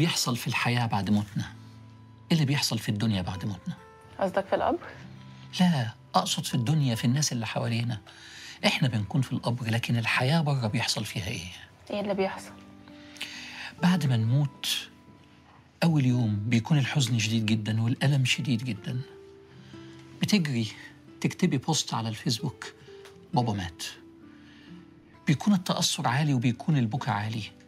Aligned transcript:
بيحصل 0.00 0.36
في 0.36 0.46
الحياة 0.46 0.86
بعد 0.86 1.10
موتنا؟ 1.10 1.44
إيه 2.30 2.32
اللي 2.32 2.44
بيحصل 2.44 2.78
في 2.78 2.88
الدنيا 2.88 3.22
بعد 3.22 3.44
موتنا؟ 3.44 3.74
قصدك 4.18 4.46
في 4.46 4.56
القبر؟ 4.56 4.88
لا 5.60 5.90
أقصد 6.14 6.44
في 6.44 6.54
الدنيا 6.54 6.94
في 6.94 7.04
الناس 7.04 7.32
اللي 7.32 7.46
حوالينا. 7.46 8.00
إحنا 8.66 8.88
بنكون 8.88 9.20
في 9.22 9.32
القبر 9.32 9.70
لكن 9.70 9.96
الحياة 9.96 10.40
بره 10.40 10.66
بيحصل 10.66 11.04
فيها 11.04 11.26
إيه؟ 11.26 11.46
إيه 11.90 12.00
اللي 12.00 12.14
بيحصل؟ 12.14 12.50
بعد 13.82 14.06
ما 14.06 14.16
نموت 14.16 14.88
أول 15.82 16.06
يوم 16.06 16.36
بيكون 16.46 16.78
الحزن 16.78 17.18
شديد 17.18 17.46
جدا 17.46 17.82
والألم 17.82 18.24
شديد 18.24 18.64
جدا. 18.64 19.00
بتجري 20.22 20.66
تكتبي 21.20 21.58
بوست 21.58 21.94
على 21.94 22.08
الفيسبوك 22.08 22.72
بابا 23.34 23.52
مات. 23.52 23.82
بيكون 25.26 25.54
التأثر 25.54 26.08
عالي 26.08 26.34
وبيكون 26.34 26.76
البكا 26.76 27.12
عالي. 27.12 27.59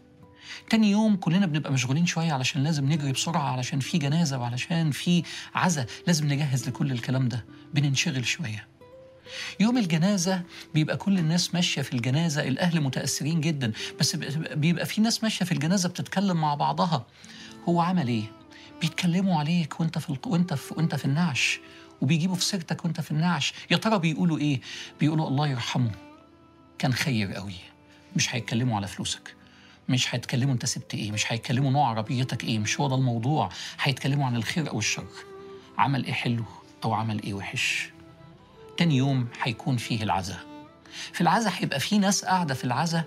تاني 0.70 0.91
يوم 0.91 1.16
كلنا 1.16 1.47
بنبقى 1.47 1.73
مشغولين 1.73 2.06
شوية 2.06 2.33
علشان 2.33 2.65
لازم 2.65 2.92
نجري 2.92 3.12
بسرعة 3.12 3.52
علشان 3.52 3.80
في 3.80 3.98
جنازة 3.98 4.38
وعلشان 4.38 4.91
في 4.91 5.23
عزا. 5.55 5.87
لازم 6.06 6.28
نجهز 6.28 6.69
لكل 6.69 6.92
الكلام 6.92 7.28
ده. 7.28 7.45
بننشغل 7.75 8.27
شوية. 8.27 8.66
يوم 9.61 9.78
الجنازة 9.78 10.42
بيبقى 10.75 10.97
كل 10.97 11.19
الناس 11.19 11.55
ماشية 11.55 11.83
في 11.83 11.92
الجنازة. 11.92 12.48
الأهل 12.48 12.80
متأثرين 12.80 13.41
جدا. 13.41 13.73
بس 14.01 14.16
بيبقى 14.55 14.87
في 14.87 15.01
ناس 15.01 15.23
ماشية 15.23 15.45
في 15.45 15.52
الجنازة 15.52 15.88
بتتكلم 15.88 16.37
مع 16.37 16.55
بعضها. 16.55 17.06
هو 17.69 17.80
عمل 17.80 18.09
إيه؟ 18.09 18.25
بيتكلموا 18.80 19.39
عليك 19.39 19.80
وأنت 19.80 19.98
في 19.98 20.11
الق... 20.11 20.28
وأنت 20.28 20.55
في 20.55 20.75
وأنت 20.75 20.95
في 20.95 21.05
النعش. 21.05 21.61
وبيجيبوا 22.00 22.37
في 22.37 22.45
سيرتك 22.45 22.84
وأنت 22.84 23.00
في 23.00 23.11
النعش. 23.11 23.53
يا 23.70 23.77
ترى 23.77 23.98
بيقولوا 23.98 24.39
إيه؟ 24.39 24.61
بيقولوا 25.00 25.28
الله 25.28 25.48
يرحمه. 25.48 25.91
كان 26.78 26.92
خير 26.92 27.33
قوي 27.33 27.55
مش 28.16 28.34
هيتكلموا 28.34 28.77
على 28.77 28.87
فلوسك. 28.87 29.34
مش 29.88 30.14
هيتكلموا 30.14 30.55
انت 30.55 30.66
سبت 30.66 30.94
إيه 30.94 31.12
مش 31.12 31.33
هيتكلموا 31.33 31.70
نوع 31.70 31.88
عربيتك 31.88 32.44
إيه 32.44 32.58
مش 32.58 32.80
هو 32.80 32.88
ده 32.88 32.94
الموضوع. 32.94 33.48
هيتكلموا 33.83 34.27
عن 34.27 34.36
الخير 34.36 34.70
أو 34.70 34.78
الشر. 34.78 35.06
عمل 35.78 36.05
إيه 36.05 36.12
حلو 36.12 36.44
أو 36.84 36.94
عمل 36.94 37.22
إيه 37.22 37.34
وحش. 37.34 37.91
تاني 38.77 38.97
يوم 38.97 39.28
هيكون 39.42 39.77
فيه 39.77 40.03
العزاء 40.03 40.38
في 41.12 41.20
العزاء 41.20 41.53
هيبقى 41.56 41.80
في 41.80 41.98
ناس 41.98 42.25
قاعدة 42.25 42.55
في 42.55 42.64
العزاء 42.64 43.05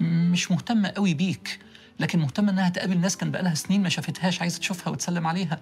مش 0.00 0.50
مهتمة 0.50 0.88
قوي 0.88 1.14
بيك 1.14 1.58
لكن 2.00 2.18
مهتمة 2.18 2.52
انها 2.52 2.68
تقابل 2.68 2.98
ناس 2.98 3.16
كان 3.16 3.30
بقالها 3.30 3.54
سنين 3.54 3.82
ما 3.82 3.88
شافتهاش 3.88 4.40
عايزة 4.40 4.58
تشوفها 4.58 4.90
وتسلم 4.92 5.26
عليها. 5.26 5.60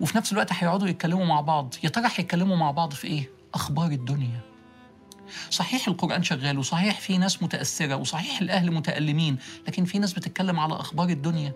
وفي 0.00 0.18
نفس 0.18 0.32
الوقت 0.32 0.52
هيقعدوا 0.52 0.88
يتكلموا 0.88 1.24
مع 1.26 1.40
بعض. 1.40 1.74
يا 1.84 1.88
ترى 1.88 2.08
هيتكلموا 2.16 2.56
مع 2.56 2.70
بعض 2.70 2.92
في 2.92 3.06
إيه؟ 3.06 3.30
أخبار 3.54 3.90
الدنيا. 3.90 4.40
صحيح 5.50 5.88
القرآن 5.88 6.22
شغال 6.22 6.58
وصحيح 6.58 7.00
في 7.00 7.18
ناس 7.18 7.42
متأثرة 7.42 7.94
وصحيح 7.94 8.40
الأهل 8.40 8.72
متألمين 8.72 9.38
لكن 9.68 9.84
في 9.84 9.98
ناس 9.98 10.12
بتتكلم 10.12 10.60
على 10.60 10.74
أخبار 10.74 11.08
الدنيا. 11.08 11.52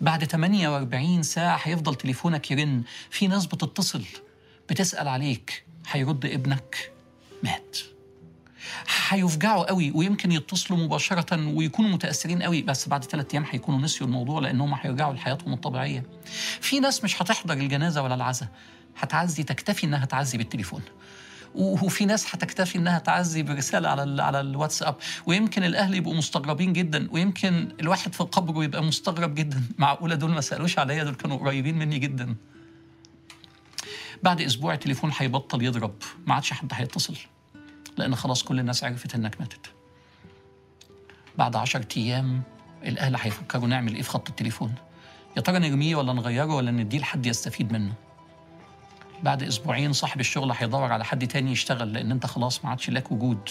بعد 0.00 0.24
48 0.24 1.22
ساعة 1.22 1.60
هيفضل 1.62 1.94
تليفونك 1.94 2.50
يرن 2.50 2.82
في 3.10 3.26
ناس 3.26 3.46
بتتصل 3.46 4.02
بتسأل 4.70 5.08
عليك 5.08 5.64
هيرد 5.90 6.26
ابنك 6.26 6.92
مات. 7.42 7.78
هيفجعوا 9.08 9.64
قوي 9.68 9.90
ويمكن 9.94 10.32
يتصلوا 10.32 10.78
مباشرة 10.78 11.46
ويكونوا 11.48 11.90
متأثرين 11.90 12.42
قوي 12.42 12.62
بس 12.62 12.88
بعد 12.88 13.04
ثلاثة 13.04 13.28
أيام 13.34 13.46
هيكونوا 13.50 13.80
نسيوا 13.80 14.08
الموضوع 14.08 14.40
لأنهم 14.40 14.74
هيرجعوا 14.74 15.14
لحياتهم 15.14 15.52
الطبيعية. 15.52 16.02
في 16.60 16.80
ناس 16.80 17.04
مش 17.04 17.22
هتحضر 17.22 17.54
الجنازة 17.54 18.02
ولا 18.02 18.14
العزاء 18.14 18.48
هتعزي 18.98 19.42
تكتفي 19.42 19.86
إنها 19.86 20.04
تعزي 20.04 20.38
بالتليفون. 20.38 20.82
وفي 21.56 22.04
ناس 22.04 22.34
هتكتفي 22.34 22.78
إنها 22.78 22.98
تعزي 22.98 23.42
برسالة 23.42 23.88
على 23.88 24.22
على 24.22 24.40
الواتساب. 24.40 24.94
ويمكن 25.26 25.64
الأهل 25.64 25.94
يبقوا 25.94 26.14
مستغربين 26.14 26.72
جدا 26.72 27.08
ويمكن 27.10 27.68
الواحد 27.80 28.14
في 28.14 28.24
قبره 28.24 28.64
يبقى 28.64 28.82
مستغرب 28.82 29.34
جدا. 29.34 29.62
معقولة 29.78 30.14
دول 30.14 30.30
ما 30.30 30.40
سألوش 30.40 30.78
عليا 30.78 31.04
دول 31.04 31.14
كانوا 31.14 31.36
قريبين 31.36 31.78
مني 31.78 31.98
جدا. 31.98 32.34
بعد 34.22 34.40
أسبوع 34.40 34.74
التليفون 34.74 35.10
هيبطل 35.18 35.62
يضرب. 35.62 35.94
ما 36.26 36.34
عادش 36.34 36.52
حد 36.52 36.72
هيتصل 36.72 37.16
لأن 37.96 38.16
خلاص 38.16 38.42
كل 38.42 38.60
الناس 38.60 38.84
عرفت 38.84 39.14
إنك 39.14 39.40
ماتت. 39.40 39.66
بعد 41.38 41.56
عشرة 41.56 41.88
أيام 41.96 42.42
الأهل 42.84 43.16
هيفكروا 43.16 43.68
نعمل 43.68 43.94
إيه 43.94 44.02
في 44.02 44.10
خط 44.10 44.28
التليفون؟ 44.28 44.74
يا 45.36 45.42
ترى 45.42 45.58
نرميه 45.58 45.96
ولا 45.96 46.12
نغيره 46.12 46.54
ولا 46.54 46.70
نديه 46.70 46.98
لحد 46.98 47.26
يستفيد 47.26 47.72
منه؟ 47.72 47.92
بعد 49.22 49.42
أسبوعين 49.42 49.92
صاحب 49.92 50.20
الشغل 50.20 50.52
هيدور 50.52 50.92
على 50.92 51.04
حد 51.04 51.28
تاني 51.28 51.52
يشتغل 51.52 51.92
لأن 51.92 52.10
أنت 52.10 52.26
خلاص 52.26 52.64
ما 52.64 52.70
عادش 52.70 52.90
لك 52.90 53.12
وجود. 53.12 53.48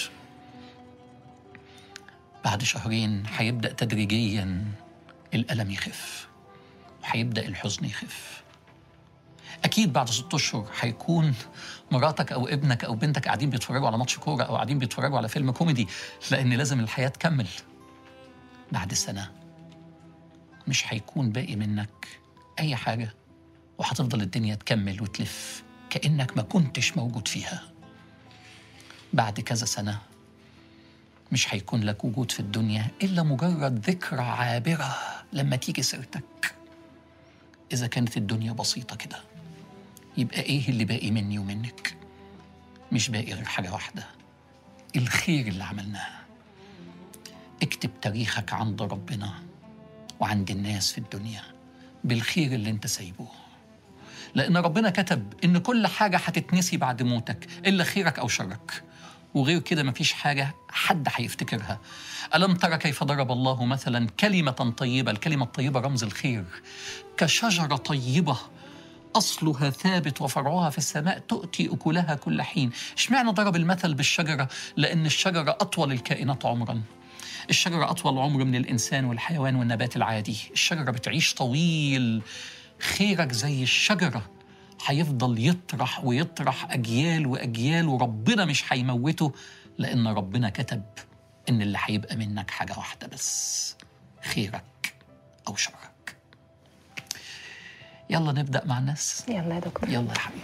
بعد 2.45 2.63
شهرين 2.63 3.23
هيبدا 3.37 3.73
تدريجيا 3.73 4.65
الألم 5.33 5.71
يخف 5.71 6.27
وهيبدا 7.03 7.47
الحزن 7.47 7.85
يخف. 7.85 8.43
أكيد 9.63 9.93
بعد 9.93 10.09
ست 10.09 10.33
أشهر 10.33 10.67
هيكون 10.79 11.33
مراتك 11.91 12.31
أو 12.31 12.47
ابنك 12.47 12.85
أو 12.85 12.95
بنتك 12.95 13.25
قاعدين 13.25 13.49
بيتفرجوا 13.49 13.87
على 13.87 13.97
ماتش 13.97 14.17
كورة 14.17 14.43
أو 14.43 14.55
قاعدين 14.55 14.79
بيتفرجوا 14.79 15.17
على 15.17 15.27
فيلم 15.27 15.51
كوميدي 15.51 15.87
لأن 16.31 16.53
لازم 16.53 16.79
الحياة 16.79 17.07
تكمل. 17.07 17.47
بعد 18.71 18.93
سنة 18.93 19.31
مش 20.67 20.93
هيكون 20.93 21.29
باقي 21.29 21.55
منك 21.55 22.07
أي 22.59 22.75
حاجة. 22.75 23.13
وهتفضل 23.77 24.21
الدنيا 24.21 24.55
تكمل 24.55 25.01
وتلف 25.01 25.63
كأنك 25.89 26.37
ما 26.37 26.43
كنتش 26.43 26.97
موجود 26.97 27.27
فيها. 27.27 27.63
بعد 29.13 29.39
كذا 29.39 29.65
سنة 29.65 29.99
مش 31.31 31.53
هيكون 31.53 31.83
لك 31.83 32.05
وجود 32.05 32.31
في 32.31 32.39
الدنيا 32.39 32.87
إلا 33.03 33.23
مجرد 33.23 33.89
ذكرى 33.89 34.21
عابرة 34.21 34.95
لما 35.33 35.55
تيجي 35.55 35.83
سيرتك. 35.83 36.55
إذا 37.73 37.87
كانت 37.87 38.17
الدنيا 38.17 38.51
بسيطة 38.51 38.95
كده 38.95 39.19
يبقى 40.17 40.41
إيه 40.41 40.69
اللي 40.69 40.85
باقي 40.85 41.11
مني 41.11 41.39
ومنك؟ 41.39 41.97
مش 42.91 43.09
باقي 43.09 43.33
غير 43.33 43.45
حاجة 43.45 43.73
واحدة 43.73 44.05
الخير 44.95 45.47
اللي 45.47 45.63
عملناه. 45.63 46.09
اكتب 47.63 47.89
تاريخك 48.01 48.53
عند 48.53 48.81
ربنا 48.81 49.33
وعند 50.19 50.51
الناس 50.51 50.91
في 50.91 50.97
الدنيا 50.97 51.41
بالخير 52.03 52.53
اللي 52.53 52.69
أنت 52.69 52.87
سايبه. 52.87 53.27
لأن 54.35 54.57
ربنا 54.57 54.89
كتب 54.89 55.33
إن 55.43 55.57
كل 55.57 55.87
حاجة 55.87 56.17
هتتنسي 56.17 56.77
بعد 56.77 57.03
موتك 57.03 57.47
إلا 57.65 57.83
خيرك 57.83 58.19
أو 58.19 58.27
شرك. 58.27 58.83
وغير 59.33 59.59
كده 59.59 59.83
مفيش 59.83 60.13
حاجة 60.13 60.55
حد 60.69 61.07
هيفتكرها. 61.15 61.79
ألم 62.35 62.55
ترى 62.55 62.77
كيف 62.77 63.03
ضرب 63.03 63.31
الله 63.31 63.65
مثلا 63.65 64.07
كلمة 64.19 64.51
طيبة؟ 64.51 65.11
الكلمة 65.11 65.45
الطيبة 65.45 65.79
رمز 65.79 66.03
الخير. 66.03 66.45
كشجرة 67.17 67.75
طيبة 67.75 68.37
أصلها 69.15 69.69
ثابت 69.69 70.21
وفرعها 70.21 70.69
في 70.69 70.77
السماء 70.77 71.19
تؤتي 71.19 71.69
أكلها 71.73 72.15
كل 72.15 72.41
حين. 72.41 72.71
إشمعنى 72.97 73.31
ضرب 73.31 73.55
المثل 73.55 73.93
بالشجرة؟ 73.93 74.47
لأن 74.77 75.05
الشجرة 75.05 75.51
أطول 75.61 75.91
الكائنات 75.91 76.45
عمراً. 76.45 76.81
الشجرة 77.49 77.91
أطول 77.91 78.17
عمر 78.17 78.43
من 78.43 78.55
الإنسان 78.55 79.05
والحيوان 79.05 79.55
والنبات 79.55 79.95
العادي. 79.95 80.37
الشجرة 80.53 80.91
بتعيش 80.91 81.33
طويل. 81.33 82.21
خيرك 82.79 83.31
زي 83.31 83.63
الشجرة. 83.63 84.29
هيفضل 84.85 85.47
يطرح 85.47 86.05
ويطرح 86.05 86.71
أجيال 86.71 87.27
وأجيال 87.27 87.87
وربنا 87.87 88.45
مش 88.45 88.73
هيموته 88.73 89.31
لأن 89.77 90.07
ربنا 90.07 90.49
كتب 90.49 90.83
إن 91.49 91.61
اللي 91.61 91.77
هيبقى 91.81 92.15
منك 92.15 92.51
حاجة 92.51 92.73
واحدة 92.77 93.07
بس 93.07 93.75
خيرك 94.23 94.93
أو 95.47 95.55
شرك. 95.55 96.15
يلا 98.09 98.31
نبدأ 98.31 98.65
مع 98.65 98.77
الناس. 98.79 99.23
يلا 99.27 99.55
يا 99.55 99.59
دكتور. 99.59 99.89
يلا 99.89 100.13
يا 100.13 100.19
حبيبي. 100.19 100.41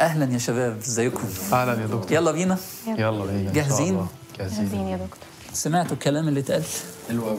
أهلا 0.00 0.32
يا 0.32 0.38
شباب 0.38 0.76
إزيكم؟ 0.78 1.28
أهلا 1.52 1.80
يا 1.80 1.86
دكتور. 1.86 2.12
يلا 2.12 2.32
بينا. 2.32 2.58
يلا. 2.86 3.24
بينا. 3.24 3.52
جاهزين. 3.52 4.06
جاهزين 4.38 4.88
يا 4.88 4.96
دكتور. 4.96 5.33
سمعتوا 5.54 5.92
الكلام 5.92 6.28
اللي 6.28 6.40
اتقال؟ 6.40 6.62
حلو 7.08 7.24
قوي. 7.24 7.38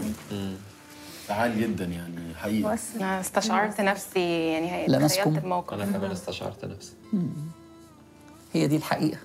فعال 1.27 1.61
جدا 1.61 1.85
يعني 1.85 2.35
حقيقي. 2.35 2.73
بس 2.73 2.81
أنا 2.95 3.19
استشعرت 3.19 3.81
نفسي 3.81 4.47
يعني 4.51 4.87
لمسكم؟ 4.87 5.37
الموقف. 5.37 5.73
أنا 5.73 5.85
كمان 5.85 6.11
استشعرت 6.11 6.65
نفسي. 6.65 6.93
هي 8.53 8.67
دي 8.67 8.75
الحقيقة. 8.75 9.17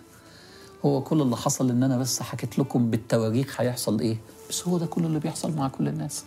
هو 0.85 1.03
كل 1.03 1.23
اللي 1.23 1.37
حصل 1.37 1.71
إن 1.71 1.83
أنا 1.83 1.99
بس 1.99 2.23
حكيت 2.23 2.59
لكم 2.59 2.91
بالتواريخ 2.91 3.61
هيحصل 3.61 4.01
إيه؟ 4.01 4.17
بس 4.49 4.69
هو 4.69 4.79
ده 4.79 4.87
كل 4.87 5.05
اللي 5.05 5.19
بيحصل 5.19 5.57
مع 5.57 5.69
كل 5.69 5.89
الناس. 5.89 6.25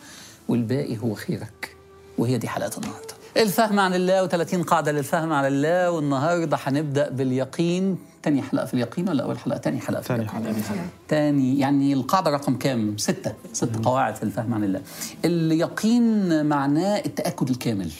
والباقي 0.48 0.98
هو 0.98 1.14
خيرك. 1.14 1.76
وهي 2.18 2.38
دي 2.38 2.48
حلقة 2.48 2.78
النهاردة. 2.78 3.14
الفهم 3.38 3.80
عن 3.80 3.94
الله 3.94 4.28
و30 4.28 4.56
قاعدة 4.56 4.92
للفهم 4.92 5.34
عن 5.34 5.46
الله 5.46 5.92
والنهاردة 5.92 6.58
هنبدأ 6.64 7.10
باليقين. 7.10 7.98
تاني 8.24 8.42
حلقة 8.42 8.66
في 8.66 8.74
اليقين 8.74 9.10
ولا 9.10 9.24
أول 9.24 9.40
حلقة؟ 9.40 9.58
تاني 9.58 9.80
حلقة 9.80 10.02
في 10.02 10.08
تاني 10.08 10.22
اليقين. 10.22 10.64
تاني 11.08 11.60
يعني 11.60 11.94
القاعدة 11.94 12.32
رقم 12.32 12.56
كام؟ 12.58 12.98
ستة. 12.98 13.34
ست 13.54 13.76
قواعد 13.86 14.16
في 14.16 14.24
الفهم 14.24 14.54
عن 14.54 14.64
الله. 14.64 14.82
اليقين 15.26 16.46
معناه 16.46 16.98
التأكد 17.06 17.50
الكامل 17.50 17.92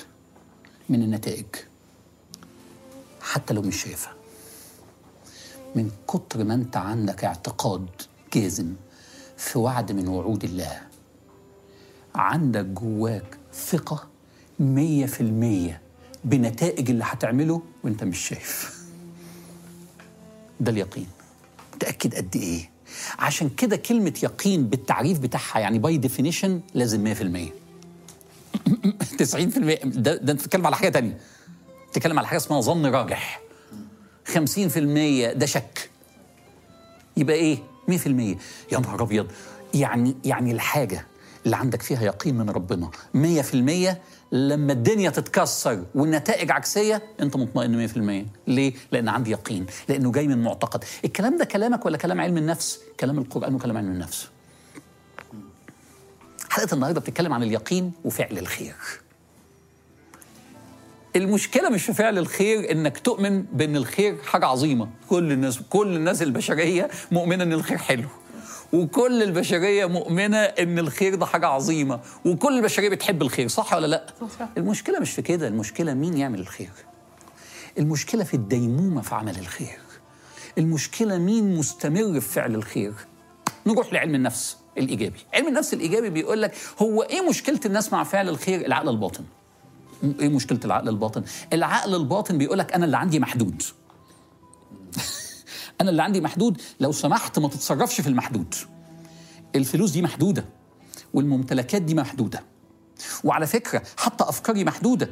من 0.90 1.02
النتائج. 1.02 1.46
حتى 3.22 3.54
لو 3.54 3.62
مش 3.62 3.84
شايفها. 3.84 4.14
من 5.76 5.92
كتر 6.08 6.44
ما 6.44 6.54
أنت 6.54 6.78
عندك 6.78 7.24
اعتقاد 7.26 7.88
جازم 8.34 8.74
في 9.38 9.60
وعد 9.60 9.92
من 9.92 10.08
وعود 10.08 10.44
الله. 10.44 10.82
عندك 12.16 12.66
جواك 12.66 13.38
ثقة 13.54 14.08
مية 14.60 15.06
في 15.06 15.22
المية 15.22 15.82
بنتائج 16.24 16.90
اللي 16.90 17.04
هتعمله 17.08 17.62
وأنت 17.84 18.04
مش 18.04 18.28
شايف. 18.28 18.83
ده 20.64 20.72
اليقين. 20.72 21.08
متأكد 21.76 22.16
قد 22.16 22.36
إيه؟ 22.36 22.70
عشان 23.20 23.50
كده 23.50 23.76
كلمة 23.76 24.14
يقين 24.24 24.68
بالتعريف 24.68 25.20
بتاعها 25.20 25.60
يعني 25.60 25.80
by 25.80 25.98
definition 25.98 26.62
لازم 26.74 27.14
100% 27.16 27.18
90% 28.68 28.70
ده 29.86 30.16
ده 30.16 30.32
أنت 30.32 30.42
بتتكلم 30.42 30.66
على 30.66 30.76
حاجة 30.76 30.90
تانية. 30.90 31.18
بتتكلم 31.92 32.20
على 32.20 32.28
حاجة 32.28 32.38
اسمها 32.38 32.62
ظن 32.62 32.86
راجح. 32.86 33.42
50% 34.34 34.38
ده 35.36 35.46
شك. 35.46 35.90
يبقى 37.18 37.36
إيه؟ 37.36 37.58
100% 37.92 38.08
يا 38.72 38.80
نهار 38.80 39.04
أبيض. 39.04 39.28
يعني 39.74 40.16
يعني 40.26 40.52
الحاجة 40.52 41.06
اللي 41.46 41.56
عندك 41.56 41.82
فيها 41.82 42.04
يقين 42.04 42.38
من 42.38 42.50
ربنا 42.50 42.90
100% 43.16 43.96
لما 44.34 44.74
الدنيا 44.74 45.10
تتكسر 45.10 45.84
والنتائج 45.96 46.52
عكسية 46.52 47.02
أنت 47.20 47.36
مطمئن 47.36 47.88
100% 48.26 48.26
ليه؟ 48.48 48.74
لأن 48.92 49.10
عندي 49.10 49.32
يقين 49.32 49.66
لأنه 49.90 50.12
جاي 50.12 50.28
من 50.28 50.44
معتقد. 50.44 50.84
الكلام 51.06 51.38
ده 51.38 51.46
كلامك 51.46 51.86
ولا 51.86 51.98
كلام 51.98 52.22
علم 52.22 52.38
النفس؟ 52.38 52.80
كلام 53.00 53.18
القرآن 53.18 53.56
وكلام 53.56 53.78
علم 53.78 53.88
النفس. 53.88 54.28
حلقه 56.50 56.74
النهارده 56.74 57.00
بتتكلم 57.00 57.34
عن 57.34 57.44
اليقين 57.44 57.92
وفعل 58.06 58.38
الخير. 58.38 58.76
المشكلة 61.16 61.70
مش 61.70 61.86
في 61.86 61.94
فعل 61.94 62.18
الخير 62.18 62.72
إنك 62.72 62.98
تؤمن 62.98 63.42
بإن 63.42 63.76
الخير 63.76 64.18
حاجة 64.24 64.46
عظيمة. 64.46 64.90
كل 65.10 65.32
الناس 65.32 65.60
كل 65.70 65.96
الناس 65.96 66.22
البشرية 66.22 66.90
مؤمنة 67.12 67.44
إن 67.44 67.54
الخير 67.54 67.78
حلو. 67.78 68.08
وكل 68.74 69.24
البشرية 69.24 69.86
مؤمنة 69.86 70.38
إن 70.38 70.80
الخير 70.80 71.16
ده 71.16 71.26
حاجة 71.26 71.48
عظيمة 71.48 72.00
وكل 72.26 72.58
البشرية 72.58 72.90
بتحب 72.90 73.22
الخير 73.22 73.48
صح 73.48 73.74
ولا 73.74 73.88
لأ؟ 73.88 74.06
صح. 74.40 74.50
المشكلة 74.58 75.00
مش 75.00 75.12
في 75.12 75.22
كده 75.22 75.48
المشكلة 75.48 75.94
مين 75.94 76.18
يعمل 76.18 76.40
الخير؟ 76.40 76.70
المشكلة 77.80 78.24
في 78.24 78.34
الديمومة 78.34 79.02
في 79.02 79.16
عمل 79.16 79.40
الخير. 79.40 79.80
المشكلة 80.58 81.18
مين 81.18 81.56
مستمر 81.58 82.20
في 82.20 82.34
فعل 82.34 82.56
الخير؟ 82.56 82.94
نروح 83.68 83.94
لعلم 83.94 84.16
النفس 84.16 84.58
الإيجابي. 84.78 85.20
علم 85.34 85.48
النفس 85.48 85.74
الإيجابي 85.74 86.10
بيقول 86.10 86.42
لك 86.42 86.54
هو 86.82 87.04
إيه 87.04 87.30
مشكلة 87.30 87.60
الناس 87.66 87.94
مع 87.94 88.04
فعل 88.04 88.30
الخير؟ 88.30 88.66
العقل 88.66 88.90
الباطن. 88.90 89.24
إيه 90.20 90.30
مشكلة 90.30 90.60
العقل 90.66 90.90
الباطن؟ 90.90 91.24
العقل 91.54 91.96
الباطن 91.96 92.38
بيقول 92.38 92.60
لك 92.60 92.74
أنا 92.74 92.86
اللي 92.86 92.98
عندي 92.98 93.20
محدود. 93.20 93.64
أنا 95.82 95.90
اللي 95.90 96.04
عندي 96.04 96.22
محدود. 96.22 96.62
لو 96.80 96.92
سمحت 96.92 97.40
ما 97.40 97.48
تتصرفش 97.48 98.02
في 98.02 98.10
المحدود. 98.10 98.56
الفلوس 99.56 99.92
دي 99.92 100.02
محدودة 100.02 100.46
والممتلكات 101.14 101.82
دي 101.82 101.96
محدودة. 101.96 102.44
وعلى 103.24 103.48
فكرة 103.48 103.82
حتى 103.98 104.24
أفكاري 104.24 104.64
محدودة. 104.64 105.10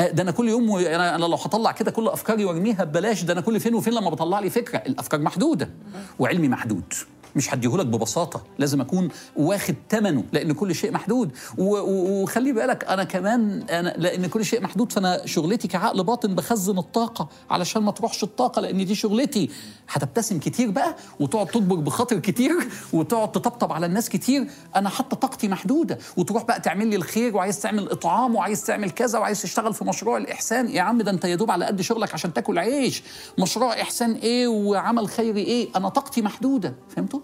آه، 0.00 0.10
ده 0.10 0.22
أنا 0.22 0.30
كل 0.30 0.48
يوم 0.48 0.76
أنا 0.76 1.14
أنا 1.14 1.24
لو 1.24 1.34
هطلع 1.34 1.72
كده 1.72 1.90
كل 1.90 2.08
أفكاري 2.08 2.44
وأرميها 2.44 2.84
ببلاش 2.84 3.22
ده 3.22 3.32
أنا 3.32 3.40
كل 3.40 3.60
فين 3.60 3.74
وفين 3.74 3.92
لما 3.92 4.10
بطلع 4.10 4.40
لي 4.40 4.50
فكرة. 4.50 4.78
الأفكار 4.78 5.20
محدودة 5.20 5.70
وعلمي 6.18 6.48
محدود. 6.48 6.94
مش 7.36 7.54
هديهولك 7.54 7.86
ببساطة 7.86 8.42
لازم 8.58 8.80
أكون 8.80 9.08
واخد 9.36 9.74
ثمنه 9.90 10.24
لأن 10.32 10.52
كل 10.52 10.74
شيء 10.74 10.92
محدود. 10.92 11.30
وخلي 11.58 12.52
بالك 12.52 12.84
أنا 12.84 13.04
كمان 13.04 13.62
أنا 13.62 13.94
لأن 13.98 14.26
كل 14.26 14.44
شيء 14.44 14.62
محدود 14.62 14.92
فأنا 14.92 15.26
شغلتي 15.26 15.68
كعقل 15.68 16.04
باطن 16.04 16.34
بخزن 16.34 16.78
الطاقة 16.78 17.28
علشان 17.50 17.82
ما 17.82 17.90
تروحش 17.90 18.22
الطاقة 18.22 18.60
لأن 18.60 18.84
دي 18.86 18.94
شغلتي. 18.94 19.50
هتبتسم 19.88 20.38
كتير 20.38 20.70
بقى 20.70 20.96
وتقعد 21.20 21.46
تطبق 21.46 21.76
بخاطر 21.76 22.18
كتير 22.18 22.52
وتقعد 22.92 23.32
تطبطب 23.32 23.72
على 23.72 23.86
الناس 23.86 24.08
كتير. 24.08 24.46
أنا 24.76 24.88
حتى 24.88 25.16
طاقتي 25.16 25.48
محدودة. 25.48 25.98
وتروح 26.16 26.44
بقى 26.44 26.60
تعمل 26.60 26.86
لي 26.86 26.96
الخير 26.96 27.36
وعايز 27.36 27.60
تعمل 27.60 27.90
إطعام 27.90 28.34
وعايز 28.34 28.64
تعمل 28.66 28.90
كذا 28.90 29.18
وعايز 29.18 29.42
تشتغل 29.42 29.74
في 29.74 29.84
مشروع 29.84 30.16
الإحسان. 30.16 30.68
يا 30.68 30.82
عم 30.82 31.02
ده 31.02 31.10
أنت 31.10 31.24
يا 31.24 31.34
دوب 31.34 31.50
على 31.50 31.64
قد 31.64 31.80
شغلك 31.80 32.14
عشان 32.14 32.32
تاكل 32.32 32.58
عيش. 32.58 33.02
مشروع 33.38 33.72
إحسان 33.82 34.12
إيه 34.12 34.48
وعمل 34.48 35.08
خيري 35.08 35.40
إيه؟ 35.40 35.68
أنا 35.76 35.88
طاقتي 35.88 36.22
محدودة. 36.22 36.74
فهمتوا؟ 36.88 37.20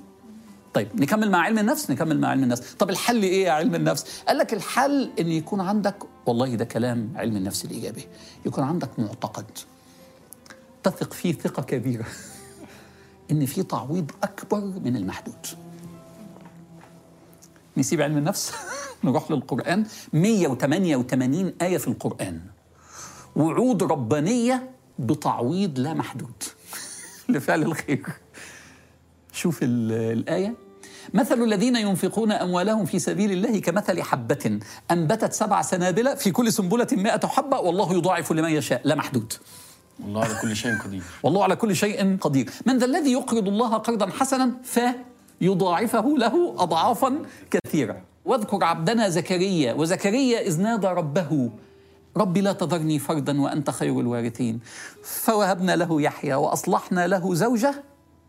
طيب 0.75 1.01
نكمل 1.01 1.31
مع 1.31 1.39
علم 1.39 1.59
النفس؟ 1.59 1.91
نكمل 1.91 2.21
مع 2.21 2.29
علم 2.29 2.43
النفس. 2.43 2.75
طب 2.75 2.91
الحل 2.91 3.23
إيه 3.23 3.45
يا 3.45 3.53
علم 3.53 3.75
النفس؟ 3.75 4.23
قال 4.29 4.39
لك 4.39 4.53
الحل 4.55 5.11
إن 5.21 5.29
يكون 5.29 5.61
عندك 5.61 5.97
والله 6.27 6.55
ده 6.55 6.65
كلام 6.65 7.13
علم 7.17 7.37
النفس 7.37 7.65
الإيجابي 7.65 8.05
يكون 8.47 8.65
عندك 8.65 8.99
معتقد. 8.99 9.45
تثق 10.83 11.13
فيه 11.13 11.33
ثقة 11.33 11.63
كبيرة. 11.63 12.05
إن 13.31 13.47
في 13.47 13.63
تعويض 13.63 14.11
أكبر 14.23 14.61
من 14.61 14.97
المحدود. 14.97 15.47
نسيب 17.77 18.01
علم 18.01 18.19
النفس؟ 18.19 18.53
نروح 19.05 19.31
للقرآن. 19.31 19.87
188 20.13 21.55
آية 21.63 21.79
في 21.79 21.89
القرآن. 21.89 22.41
وعود 23.37 23.83
ربانية 23.83 24.71
بتعويض 24.99 25.79
لا 25.79 25.95
محدود. 25.95 26.43
لفعل 27.29 27.63
الخير. 27.63 28.07
شوف 29.33 29.63
ال- 29.63 30.19
الآية. 30.19 30.55
مثل 31.15 31.43
الذين 31.43 31.77
ينفقون 31.77 32.33
أموالهم 32.33 32.85
في 32.85 32.99
سبيل 32.99 33.33
الله 33.33 33.61
كمثل 33.61 34.03
حبة 34.03 34.61
أنبتت 34.91 35.33
سبع 35.33 35.63
سنابل 35.63 36.17
في 36.17 36.31
كل 36.31 36.53
سنبلة 36.53 36.87
مائة 36.93 37.27
حبة 37.27 37.59
والله 37.59 37.95
يضاعف 37.95 38.33
لمن 38.33 38.51
يشاء. 38.51 38.81
لا 38.85 38.95
محدود. 38.95 39.33
الله 40.05 40.25
على 40.25 40.35
كل 40.43 40.57
شيء 40.57 40.79
قدير. 40.79 41.03
والله 41.23 41.43
على 41.43 41.57
كل 41.57 41.77
شيء 41.77 42.17
قدير. 42.17 42.51
من 42.67 42.79
ذا 42.79 42.85
الذي 42.85 43.13
يقرض 43.13 43.49
الله 43.49 43.75
قرضا 43.75 44.07
حسنا 44.11 44.53
فيضاعفه 44.65 46.15
له 46.19 46.55
أضعافا 46.59 47.19
كثيرة. 47.51 48.03
واذكر 48.25 48.65
عبدنا 48.65 49.09
زكريا 49.09 49.75
وزكريا 49.75 50.41
إذ 50.41 50.61
نادى 50.61 50.87
ربه 50.87 51.51
ربي 52.17 52.41
لا 52.41 52.53
تذرني 52.53 52.99
فردا 52.99 53.41
وأنت 53.41 53.71
خير 53.71 54.01
الوارثين. 54.01 54.61
فوهبنا 55.03 55.77
له 55.77 56.03
يحيى 56.03 56.35
وأصلحنا 56.35 57.07
له 57.07 57.35
زوجة 57.35 57.75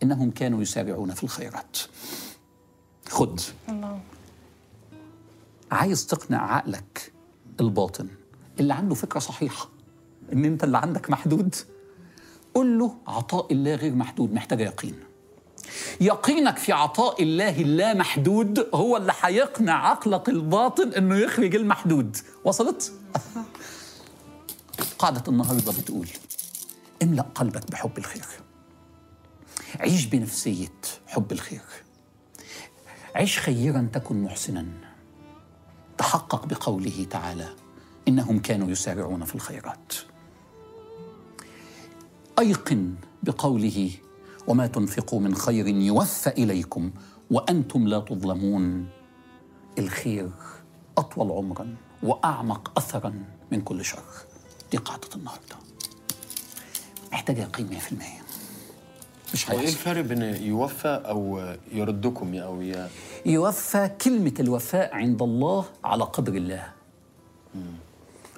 إنهم 0.03 0.31
كانوا 0.31 0.61
يسارعون 0.61 1.13
في 1.13 1.23
الخيرات. 1.23 1.77
خد. 3.09 3.39
الله. 3.69 3.99
عايز 5.71 6.05
تقنع 6.05 6.55
عقلك 6.55 7.11
الباطن. 7.59 8.07
اللي 8.59 8.73
عنده 8.73 8.95
فكرة 8.95 9.19
صحيحة. 9.19 9.69
إن 10.33 10.45
أنت 10.45 10.63
اللي 10.63 10.77
عندك 10.77 11.09
محدود. 11.09 11.55
قل 12.53 12.79
له 12.79 12.95
عطاء 13.07 13.53
الله 13.53 13.75
غير 13.75 13.95
محدود 13.95 14.33
محتاج 14.33 14.59
يقين. 14.59 14.95
يقينك 16.01 16.57
في 16.57 16.71
عطاء 16.71 17.23
الله 17.23 17.61
اللا 17.61 17.93
محدود 17.93 18.69
هو 18.73 18.97
اللي 18.97 19.13
هيقنع 19.21 19.87
عقلك 19.87 20.29
الباطن 20.29 20.93
إنه 20.93 21.15
يخرج 21.15 21.55
المحدود. 21.55 22.17
وصلت؟ 22.45 22.93
قاعدة 24.99 25.23
النهاردة 25.27 25.71
بتقول 25.71 26.07
املأ 27.03 27.25
قلبك 27.35 27.71
بحب 27.71 27.97
الخير. 27.97 28.25
عيش 29.79 30.05
بنفسية 30.05 30.81
حب 31.07 31.31
الخير. 31.31 31.61
عيش 33.15 33.39
خيرا 33.39 33.89
تكن 33.93 34.23
محسنا. 34.23 34.65
تحقق 35.97 36.45
بقوله 36.45 37.07
تعالى 37.09 37.49
إنهم 38.07 38.39
كانوا 38.39 38.69
يسارعون 38.69 39.25
في 39.25 39.35
الخيرات. 39.35 39.93
أيقن 42.39 42.95
بقوله 43.23 43.91
وما 44.47 44.67
تنفقوا 44.67 45.19
من 45.19 45.35
خير 45.35 45.67
يوفى 45.67 46.29
إليكم 46.29 46.91
وأنتم 47.31 47.87
لا 47.87 47.99
تظلمون. 47.99 48.89
الخير 49.79 50.31
أطول 50.97 51.31
عمرا 51.31 51.75
وأعمق 52.03 52.71
اثرا 52.77 53.23
من 53.51 53.61
كل 53.61 53.85
شر. 53.85 54.03
دي 54.71 54.77
قاعدة 54.77 55.09
النهارده 55.15 55.55
محتاج 57.11 57.37
يقين 57.37 57.69
100% 57.69 58.30
مش 59.33 59.49
هو 59.49 59.53
إيه 59.53 59.59
هيحصل 59.59 59.73
الفرق 59.77 60.01
بين 60.01 60.21
يوفى 60.21 61.01
أو 61.05 61.53
يردكم 61.73 62.35
أو 62.35 62.61
ي... 62.61 62.87
يوفى 63.25 63.89
كلمة 64.01 64.33
الوفاء 64.39 64.95
عند 64.95 65.21
الله 65.21 65.65
على 65.83 66.03
قدر 66.03 66.33
الله. 66.33 66.63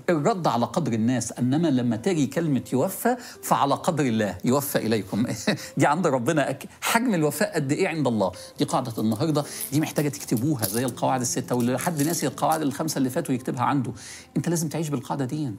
الرد 0.09 0.47
على 0.47 0.65
قدر 0.65 0.93
الناس 0.93 1.31
إنما 1.31 1.67
لما 1.67 1.95
تجي 1.95 2.27
كلمة 2.27 2.61
يوفى 2.73 3.15
فعلى 3.43 3.73
قدر 3.75 4.03
الله 4.05 4.37
يوفى 4.45 4.77
إليكم. 4.77 5.25
دي 5.77 5.85
عند 5.85 6.07
ربنا 6.07 6.51
أك- 6.51 6.65
حجم 6.81 7.13
الوفاء 7.13 7.55
قد 7.55 7.71
إيه 7.71 7.87
عند 7.87 8.07
الله؟ 8.07 8.31
دي 8.59 8.65
قاعدة 8.65 8.93
النهارده 8.97 9.43
دي 9.71 9.79
محتاجة 9.81 10.09
تكتبوها 10.09 10.65
زي 10.67 10.85
القواعد 10.85 11.21
الستة 11.21 11.55
واللي 11.55 11.79
حد 11.79 12.01
ناسي 12.03 12.27
القواعد 12.27 12.61
الخمسة 12.61 12.97
اللي 12.97 13.09
فاتوا 13.09 13.35
يكتبها 13.35 13.63
عنده. 13.63 13.91
أنت 14.37 14.49
لازم 14.49 14.69
تعيش 14.69 14.89
بالقاعدة 14.89 15.25
دي 15.25 15.51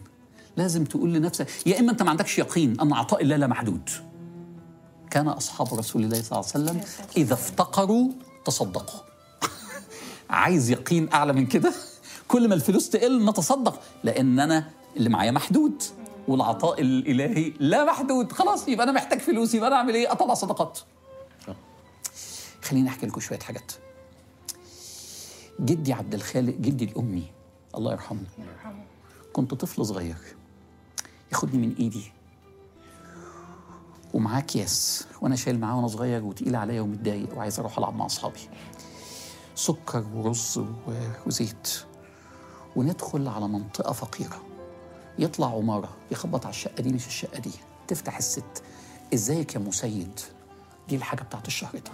لازم 0.56 0.84
تقول 0.84 1.12
لنفسك 1.14 1.46
يا 1.66 1.80
إما 1.80 1.92
أنت 1.92 2.02
ما 2.02 2.10
عندكش 2.10 2.38
يقين 2.38 2.80
أن 2.80 2.92
عطاء 2.92 3.22
الله 3.22 3.36
لا 3.36 3.46
محدود. 3.46 3.90
كان 5.14 5.28
أصحاب 5.28 5.74
رسول 5.74 6.04
الله 6.04 6.22
صلى 6.22 6.40
الله 6.40 6.50
عليه 6.54 6.64
وسلم 6.64 6.80
إذا 7.16 7.34
افتقروا 7.34 8.08
تصدقوا. 8.44 9.00
عايز 10.30 10.70
يقين 10.70 11.12
أعلى 11.12 11.32
من 11.32 11.46
كده؟ 11.46 11.72
كل 12.28 12.48
ما 12.48 12.54
الفلوس 12.54 12.90
تقل 12.90 13.24
نتصدق 13.24 13.80
لأن 14.04 14.40
أنا 14.40 14.70
اللي 14.96 15.08
معايا 15.08 15.30
محدود 15.30 15.82
والعطاء 16.28 16.80
الإلهي 16.80 17.52
لا 17.60 17.84
محدود. 17.84 18.32
خلاص 18.32 18.68
يبقى 18.68 18.84
أنا 18.84 18.92
محتاج 18.92 19.20
فلوس 19.20 19.54
يبقى 19.54 19.68
أنا 19.68 19.76
أعمل 19.76 19.94
إيه؟ 19.94 20.12
أطلع 20.12 20.34
صدقات. 20.34 20.78
خليني 22.62 22.88
أحكي 22.88 23.06
لكم 23.06 23.20
شوية 23.20 23.38
حاجات. 23.38 23.72
جدي 25.60 25.92
عبد 25.92 26.14
الخالق 26.14 26.54
جدي 26.54 26.84
الأمي 26.84 27.26
الله 27.74 27.92
يرحمه. 27.92 28.26
كنت 29.32 29.54
طفل 29.54 29.86
صغير. 29.86 30.16
ياخدني 31.32 31.66
من 31.66 31.74
إيدي. 31.74 32.12
ومعاه 34.14 34.38
اكياس 34.38 35.04
وأنا 35.20 35.36
شايل 35.36 35.60
معاه 35.60 35.76
وأنا 35.76 35.88
صغير 35.88 36.24
وتقيل 36.24 36.56
عليا 36.56 36.80
ومتضايق 36.80 37.36
وعايز 37.36 37.58
أروح 37.58 37.78
ألعب 37.78 37.94
مع 37.94 38.06
أصحابي. 38.06 38.48
سكر 39.54 40.04
ورز 40.14 40.60
وزيت. 41.26 41.84
وندخل 42.76 43.28
على 43.28 43.48
منطقة 43.48 43.92
فقيرة. 43.92 44.42
يطلع 45.18 45.46
عمارة 45.46 45.88
يخبط 46.10 46.46
على 46.46 46.52
الشقة 46.52 46.82
دي 46.82 46.92
مش 46.92 47.06
الشقة 47.06 47.38
دي. 47.38 47.50
تفتح 47.88 48.16
الست. 48.16 48.62
إزيك 49.14 49.54
يا 49.54 49.60
مسيد؟ 49.60 50.20
دي 50.88 50.96
الحاجة 50.96 51.22
بتاعت 51.22 51.46
الشهر 51.46 51.72
ده. 51.72 51.92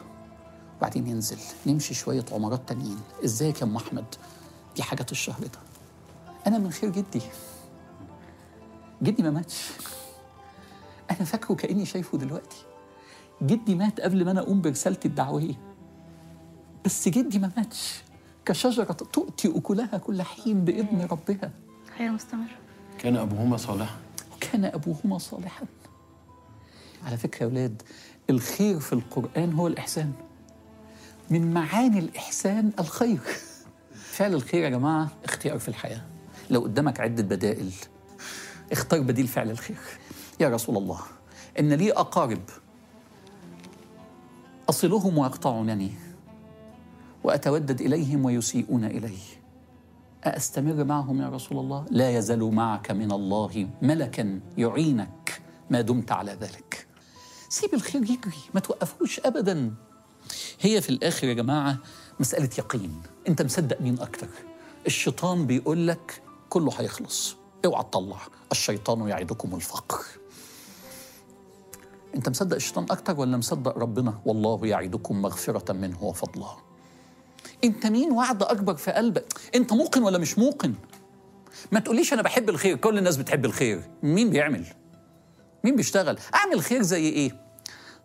وبعدين 0.79 1.07
ينزل. 1.07 1.39
نمشي 1.67 1.95
شوية 1.95 2.25
عمارات 2.33 2.69
تانيين. 2.69 3.01
إزيك 3.25 3.61
يا 3.61 3.67
أم 3.67 3.77
أحمد؟ 3.77 4.15
دي 4.77 4.83
حاجات 4.83 5.13
الشهر 5.13 5.41
ده. 5.41 5.59
أنا 6.47 6.59
من 6.59 6.71
خير 6.71 6.91
جدي. 6.91 7.23
جدي 9.03 9.23
ما 9.23 9.31
ماتش. 9.31 9.71
أنا 11.11 11.25
فاكره 11.25 11.55
كأني 11.55 11.87
شايفه 11.87 12.19
دلوقتي. 12.19 12.65
جدي 13.43 13.75
مات 13.75 14.01
قبل 14.01 14.25
ما 14.25 14.31
أنا 14.31 14.41
أقوم 14.41 14.61
برسالتي 14.61 15.09
الدعوية. 15.09 15.55
بس 16.85 17.09
جدي 17.09 17.39
ما 17.39 17.51
ماتش. 17.57 18.03
كشجرة 18.45 18.93
تؤتي 18.93 19.53
أكلها 19.57 19.99
كل 19.99 20.23
حين 20.23 20.65
بإذن 20.65 21.09
ربها. 21.11 21.51
خير 21.99 22.11
مستمر. 22.11 22.57
كان 22.99 23.17
أبوهما 23.17 23.57
صالحا؟ 23.57 23.97
وكان 24.37 24.65
أبوهما 24.65 25.19
صالحا. 25.19 25.67
على 27.07 27.17
فكرة 27.17 27.43
يا 27.43 27.51
أولاد 27.51 27.83
الخير 28.31 28.81
في 28.81 28.93
القرآن 28.93 29.53
هو 29.53 29.67
الإحسان. 29.67 30.13
من 31.31 31.55
معاني 31.55 31.99
الإحسان 31.99 32.73
الخير. 32.79 33.21
فعل 34.17 34.35
الخير 34.35 34.63
يا 34.63 34.69
جماعة 34.69 35.09
اختيار 35.25 35.59
في 35.59 35.69
الحياة. 35.69 36.03
لو 36.51 36.61
قدامك 36.61 37.01
عدة 37.01 37.23
بدائل 37.23 37.73
اختار 38.73 39.01
بديل 39.01 39.27
فعل 39.27 39.51
الخير. 39.51 39.77
يا 40.41 40.49
رسول 40.49 40.77
الله 40.77 41.01
إن 41.59 41.73
لي 41.73 41.93
أقارب 41.93 42.43
أصلهم 44.69 45.19
ويقطعونني 45.19 45.93
وأتودد 47.25 47.81
إليهم 47.81 48.25
ويسيئون 48.25 48.85
إلي 48.85 49.17
أستمر 50.25 50.85
معهم 50.85 51.23
يا 51.23 51.29
رسول 51.29 51.59
الله؟ 51.59 51.87
لا 51.91 52.19
يزال 52.19 52.55
معك 52.55 52.91
من 52.91 53.13
الله 53.13 53.69
ملكا 53.83 54.41
يعينك 54.59 55.43
ما 55.71 55.81
دمت 55.81 56.13
على 56.13 56.33
ذلك. 56.33 56.87
سيب 57.49 57.75
الخير 57.75 58.03
يجري، 58.03 58.39
ما 58.55 58.61
توقفوش 58.61 59.21
أبدا. 59.21 59.75
هي 60.61 60.81
في 60.81 60.91
الآخر 60.91 61.29
يا 61.29 61.35
جماعة 61.35 61.79
مسألة 62.21 62.51
يقين، 62.59 63.03
أنت 63.29 63.43
مصدق 63.43 63.81
مين 63.81 64.01
أكتر؟ 64.01 64.29
الشيطان 64.87 65.47
بيقول 65.47 65.89
لك 65.89 66.23
كله 66.49 66.73
هيخلص، 66.79 67.37
اوعى 67.65 67.85
تطلع، 67.85 68.19
الشيطان 68.53 69.09
يعدكم 69.09 69.55
الفقر. 69.55 70.20
أنت 72.15 72.29
مصدق 72.29 72.57
الشيطان 72.57 72.87
أكتر 72.91 73.21
ولا 73.21 73.37
مصدق 73.37 73.79
ربنا؟ 73.79 74.21
والله 74.25 74.67
يعدكم 74.67 75.23
مغفرة 75.23 75.73
منه 75.73 76.05
وفضلا. 76.05 76.57
انت 77.65 77.87
مين؟ 77.87 78.13
وعد 78.13 78.43
اكبر 78.43 78.75
في 78.75 78.91
قلبك. 78.91 79.35
انت 79.55 79.73
موقن 79.73 80.03
ولا 80.03 80.19
مش 80.19 80.39
موقن؟ 80.39 80.75
ما 81.73 81.81
تقوليش 81.81 82.13
أنا 82.13 82.23
بحب 82.23 82.49
الخير. 82.49 82.77
كل 82.77 82.99
الناس 82.99 83.17
بتحب 83.17 83.45
الخير. 83.45 83.83
مين 84.03 84.31
بيعمل؟ 84.31 84.67
مين 85.65 85.77
بيشتغل؟ 85.77 86.19
اعمل 86.35 86.61
خير 86.63 86.83
زي 86.83 87.09
إيه؟ 87.09 87.37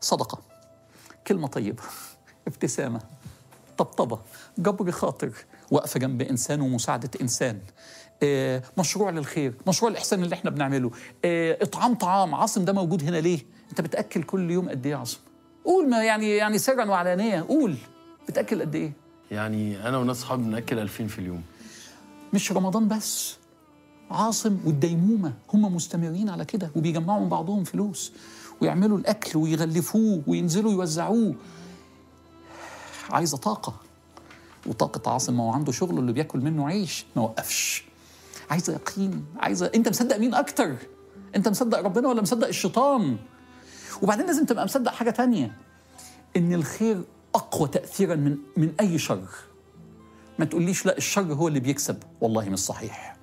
صدقة. 0.01 0.41
كلمة 1.27 1.47
طيبة. 1.47 1.83
ابتسامة. 2.47 3.01
طبطبة. 3.77 4.19
جبر 4.57 4.91
خاطر. 4.91 5.31
وقفه 5.71 5.99
جنب 5.99 6.21
إنسان 6.21 6.61
ومساعدة 6.61 7.09
إنسان. 7.21 7.59
مشروع 8.77 9.09
للخير 9.09 9.53
مشروع 9.67 9.91
الإحسان 9.91 10.23
اللي 10.23 10.35
إحنا 10.35 10.49
بنعمله. 10.49 10.91
آه، 11.25 11.57
إطعام 11.61 11.95
طعام 11.95 12.35
عاصم 12.35 12.65
ده 12.65 12.73
موجود 12.73 13.03
هنا 13.03 13.17
ليه؟ 13.17 13.39
أنت 13.69 13.81
بتأكل 13.81 14.23
كل 14.23 14.51
يوم 14.51 14.69
قد 14.69 14.85
إيه 14.85 14.91
يا 14.93 14.97
عاصم؟ 14.97 15.17
قول 15.65 15.89
ما 15.89 16.03
يعني 16.03 16.35
يعني 16.35 16.57
سرا 16.57 16.85
وعلانية 16.85 17.41
قول. 17.41 17.75
بتأكل 18.27 18.61
قد 18.61 18.75
إيه؟ 18.75 18.91
يعني 19.31 19.87
أنا 19.87 19.97
وناس 19.97 20.17
صحابي 20.17 20.43
بنأكل 20.43 20.79
2000 20.79 21.07
في 21.07 21.19
اليوم. 21.19 21.41
مش 22.33 22.51
رمضان 22.51 22.87
بس 22.87 23.35
عاصم 24.11 24.57
والديمومة 24.65 25.33
هم 25.53 25.75
مستمرين 25.75 26.29
على 26.29 26.45
كده 26.45 26.69
وبيجمعوا 26.75 27.19
من 27.23 27.29
بعضهم 27.29 27.63
فلوس 27.63 28.11
ويعملوا 28.61 28.97
الأكل 28.97 29.39
ويغلفوه 29.39 30.21
وينزلوا 30.27 30.71
يوزعوه. 30.71 31.35
عايزة 33.09 33.37
طاقة 33.37 33.73
وطاقة 34.67 35.11
عاصم 35.11 35.37
ما 35.37 35.43
هو 35.43 35.49
عنده 35.51 35.71
شغل 35.71 35.99
اللي 35.99 36.13
بياكل 36.13 36.39
منه 36.39 36.67
عيش 36.67 37.05
ما 37.15 37.21
وقفش. 37.21 37.85
عايزة 38.49 38.73
يقين 38.73 39.25
عايزة 39.37 39.71
أنت 39.75 39.89
مصدق 39.89 40.17
مين 40.17 40.33
أكتر؟ 40.33 40.75
أنت 41.35 41.47
مصدق 41.47 41.79
ربنا 41.79 42.09
ولا 42.09 42.21
مصدق 42.21 42.47
الشيطان؟ 42.47 43.17
وبعدين 44.01 44.25
لازم 44.25 44.45
تبقى 44.45 44.65
مصدق 44.65 44.91
حاجة 44.91 45.09
تانية 45.09 45.57
إن 46.37 46.53
الخير 46.53 47.03
أقوى 47.35 47.67
تأثيرا 47.67 48.15
من 48.15 48.37
من 48.57 48.73
أي 48.79 48.97
شر. 48.97 49.27
ما 50.39 50.45
تقوليش 50.45 50.85
لا 50.85 50.97
الشر 50.97 51.33
هو 51.33 51.47
اللي 51.47 51.59
بيكسب. 51.59 51.97
والله 52.21 52.49
مش 52.49 52.59
صحيح. 52.59 53.15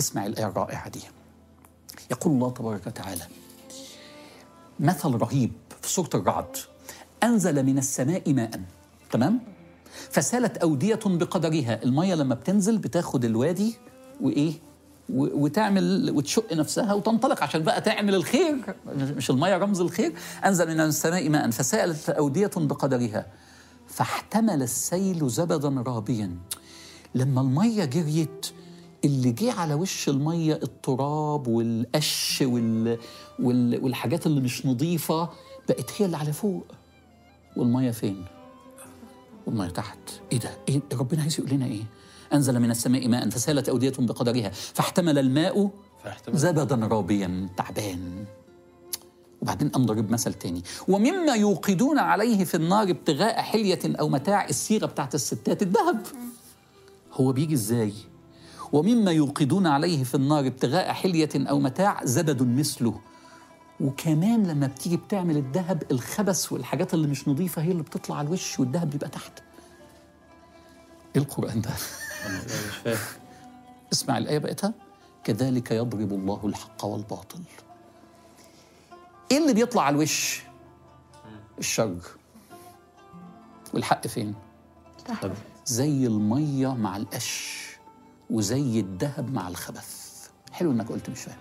اسمع 0.00 0.26
الآية 0.26 0.46
الرائعة 0.46 0.88
دي. 0.88 1.00
يقول 2.10 2.32
الله 2.34 2.50
تبارك 2.50 2.86
وتعالى 2.86 3.22
مثل 4.80 5.10
رهيب 5.10 5.52
في 5.82 5.88
سورة 5.88 6.10
الرعد. 6.14 6.56
أنزل 7.22 7.62
من 7.66 7.78
السماء 7.78 8.32
ماء. 8.32 8.60
تمام؟ 9.10 9.40
فسالت 10.10 10.56
أودية 10.56 11.00
بقدرها. 11.04 11.82
المية 11.82 12.14
لما 12.14 12.34
بتنزل 12.34 12.78
بتاخد 12.78 13.24
الوادي 13.24 13.76
وإيه؟ 14.20 14.52
و- 15.10 15.44
وتعمل 15.44 16.10
وتشق 16.14 16.52
نفسها 16.52 16.94
وتنطلق 16.94 17.42
عشان 17.42 17.62
بقى 17.62 17.80
تعمل 17.80 18.14
الخير. 18.14 18.74
مش 18.96 19.30
المية 19.30 19.56
رمز 19.58 19.80
الخير. 19.80 20.12
أنزل 20.44 20.68
من 20.68 20.80
السماء 20.80 21.28
ماء 21.28 21.50
فسألت 21.50 22.10
أودية 22.10 22.50
بقدرها. 22.56 23.26
فاحتمل 23.88 24.62
السيل 24.62 25.28
زبدا 25.28 25.68
رابيا. 25.86 26.36
لما 27.14 27.40
المية 27.40 27.84
جريت 27.84 28.46
اللي 29.04 29.32
جه 29.32 29.52
على 29.52 29.74
وش 29.74 30.08
المية 30.08 30.54
التراب 30.62 31.46
والقش 31.48 32.42
وال... 32.46 32.98
وال... 33.40 33.84
والحاجات 33.84 34.26
اللي 34.26 34.40
مش 34.40 34.66
نظيفة 34.66 35.28
بقت 35.68 35.90
هي 35.98 36.06
اللي 36.06 36.16
على 36.16 36.32
فوق. 36.32 36.66
والمية 37.56 37.90
فين؟ 37.90 38.24
والمية 39.46 39.68
تحت. 39.68 39.98
إيه 40.32 40.38
ده؟ 40.38 40.50
إيه؟ 40.68 40.80
ربنا 40.92 41.22
عايز 41.22 41.40
يقول 41.40 41.50
لنا 41.52 41.66
إيه؟ 41.66 41.82
أنزل 42.32 42.60
من 42.60 42.70
السماء 42.70 43.08
ماء 43.08 43.28
فسالت 43.28 43.68
أودية 43.68 43.92
بقدرها 43.98 44.50
فاحتمل 44.50 45.18
الماء 45.18 45.70
زبدا 46.30 46.86
رابيا 46.86 47.48
تعبان. 47.56 48.24
وبعدين 49.42 49.68
قام 49.68 49.86
ضرب 49.86 50.10
مثل 50.10 50.34
تاني. 50.34 50.62
ومما 50.88 51.34
يوقدون 51.34 51.98
عليه 51.98 52.44
في 52.44 52.54
النار 52.54 52.90
ابتغاء 52.90 53.42
حلية 53.42 53.78
أو 53.84 54.08
متاع 54.08 54.48
الصيغة 54.48 54.86
بتاعت 54.86 55.14
الستات 55.14 55.62
الذهب. 55.62 56.06
هو 57.12 57.32
بيجي 57.32 57.54
إزاي؟ 57.54 57.92
ومما 58.72 59.10
يوقدون 59.12 59.66
عليه 59.66 60.04
في 60.04 60.14
النار 60.14 60.46
ابتغاء 60.46 60.92
حلية 60.92 61.28
أو 61.36 61.58
متاع 61.58 62.04
زبد 62.04 62.42
مثله. 62.42 63.00
وكمان 63.80 64.46
لما 64.46 64.66
بتيجي 64.66 64.96
بتعمل 64.96 65.36
الذهب 65.36 65.82
الخبث 65.90 66.52
والحاجات 66.52 66.94
اللي 66.94 67.06
مش 67.08 67.28
نظيفة 67.28 67.62
هي 67.62 67.70
اللي 67.70 67.82
بتطلع 67.82 68.16
على 68.16 68.28
الوش 68.28 68.60
والذهب 68.60 68.90
بيبقى 68.90 69.08
تحت. 69.08 69.32
إيه 71.16 71.22
القرآن 71.22 71.60
ده؟ 71.60 71.70
مش 72.24 72.76
فاهم 72.84 72.98
اسمع 73.92 74.18
الآية 74.18 74.38
بقتها 74.38 74.72
كذلك 75.24 75.70
يضرب 75.70 76.12
الله 76.12 76.40
الحق 76.44 76.84
والباطل. 76.84 77.40
إيه 79.30 79.38
اللي 79.38 79.54
بيطلع 79.54 79.82
على 79.82 79.94
الوش؟ 79.96 80.42
الشر 81.58 81.96
والحق 83.74 84.06
فين؟ 84.06 84.34
طب 85.22 85.32
زي 85.66 86.06
المية 86.06 86.74
مع 86.74 86.96
القش 86.96 87.56
وزي 88.30 88.80
الذهب 88.80 89.32
مع 89.32 89.48
الخبث. 89.48 90.06
حلو 90.52 90.70
إنك 90.72 90.88
قلت 90.88 91.10
مش 91.10 91.20
فاهم. 91.20 91.36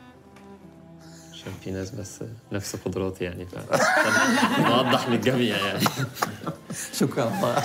عشان 1.34 1.54
في 1.64 1.72
ناس 1.72 1.92
بس 1.92 2.24
نفس 2.52 2.76
قدراتي 2.76 3.24
يعني 3.24 3.46
ف 3.46 3.56
نوضح 4.60 5.08
للجميع 5.10 5.58
يعني. 5.58 5.86
شكرا. 7.00 7.28
الله 7.28 7.64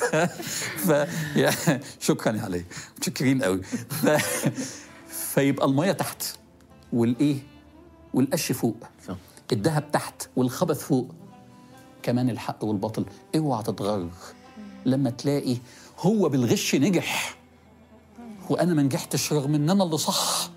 ف... 0.86 0.92
شكرا 2.00 2.36
يا 2.36 2.42
علي. 2.42 2.64
متشكرين 2.96 3.42
قوي 3.42 3.62
ف... 3.62 4.06
فيبقى 5.08 5.66
المية 5.66 5.92
تحت 5.92 6.22
والإيه؟ 6.92 7.36
والقش 8.14 8.52
فوق. 8.52 8.76
الذهب 9.52 9.92
تحت 9.92 10.28
والخبث 10.36 10.80
فوق. 10.82 11.14
كمان 12.02 12.30
الحق 12.30 12.64
والباطل. 12.64 13.04
اوعى 13.36 13.62
تتغر 13.62 14.08
لما 14.86 15.10
تلاقي 15.10 15.56
هو 15.98 16.28
بالغش 16.28 16.74
نجح 16.74 17.36
وأنا 18.50 18.74
ما 18.74 18.82
نجحتش 18.82 19.32
رغم 19.32 19.54
إن 19.54 19.70
أنا 19.70 19.84
اللي 19.84 19.98
صح. 19.98 20.50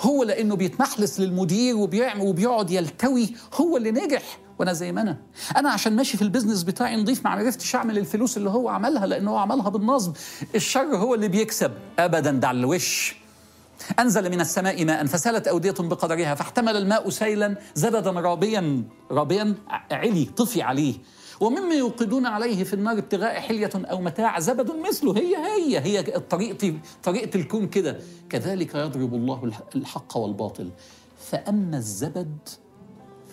هو 0.00 0.22
لأنه 0.24 0.56
بيتمحلس 0.56 1.20
للمدير 1.20 1.76
وبيعمل 1.76 2.20
وبيقعد 2.20 2.70
يلتوي 2.70 3.34
هو 3.54 3.76
اللي 3.76 3.90
نجح. 3.90 4.38
وأنا 4.60 4.72
زي 4.72 4.92
ما 4.92 5.00
أنا. 5.00 5.16
أنا 5.56 5.70
عشان 5.70 5.96
ماشي 5.96 6.16
في 6.16 6.22
ال 6.22 6.26
business 6.26 6.62
بتاعي 6.62 6.96
نضيف 6.96 7.24
ما 7.24 7.30
عرفتش 7.30 7.74
اعمل 7.74 7.98
الفلوس 7.98 8.36
اللي 8.36 8.50
هو 8.50 8.68
عملها 8.68 9.06
لأن 9.06 9.28
هو 9.28 9.36
عملها 9.36 9.68
بالنصب. 9.68 10.16
الشر 10.54 10.96
هو 10.96 11.14
اللي 11.14 11.28
بيكسب. 11.28 11.72
ابدا 11.98 12.30
ده 12.30 12.48
على 12.48 12.58
الوش. 12.58 13.16
أنزل 13.98 14.30
من 14.30 14.40
السماء 14.40 14.84
ماء 14.84 15.06
فسالت 15.06 15.48
أودية 15.48 15.74
بقدرها 15.78 16.34
فاحتمل 16.34 16.76
السيل 16.76 17.56
زبدا 17.74 18.10
رابيا. 18.10 18.82
رابيا؟ 19.10 19.54
علي 19.90 20.24
طفي 20.24 20.62
عليه. 20.62 20.94
ومما 21.40 21.74
يوقدون 21.74 22.26
عليه 22.26 22.64
في 22.64 22.74
النار 22.74 22.98
ابتغاء 22.98 23.40
حلية 23.40 23.70
أو 23.74 24.00
متاع 24.00 24.40
زبد 24.40 24.70
مثله. 24.88 25.16
هي 25.16 25.36
هي 25.36 25.78
هي 25.78 26.02
طريقة 26.02 26.74
طريقة 27.02 27.36
الكون 27.36 27.66
كده. 27.66 27.98
كذلك 28.30 28.74
يضرب 28.74 29.14
الله 29.14 29.52
الحق 29.76 30.16
والباطل. 30.16 30.70
فأما 31.30 31.76
الزبد 31.76 32.38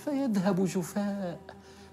فيذهب 0.07 0.65
جفاء. 0.65 1.39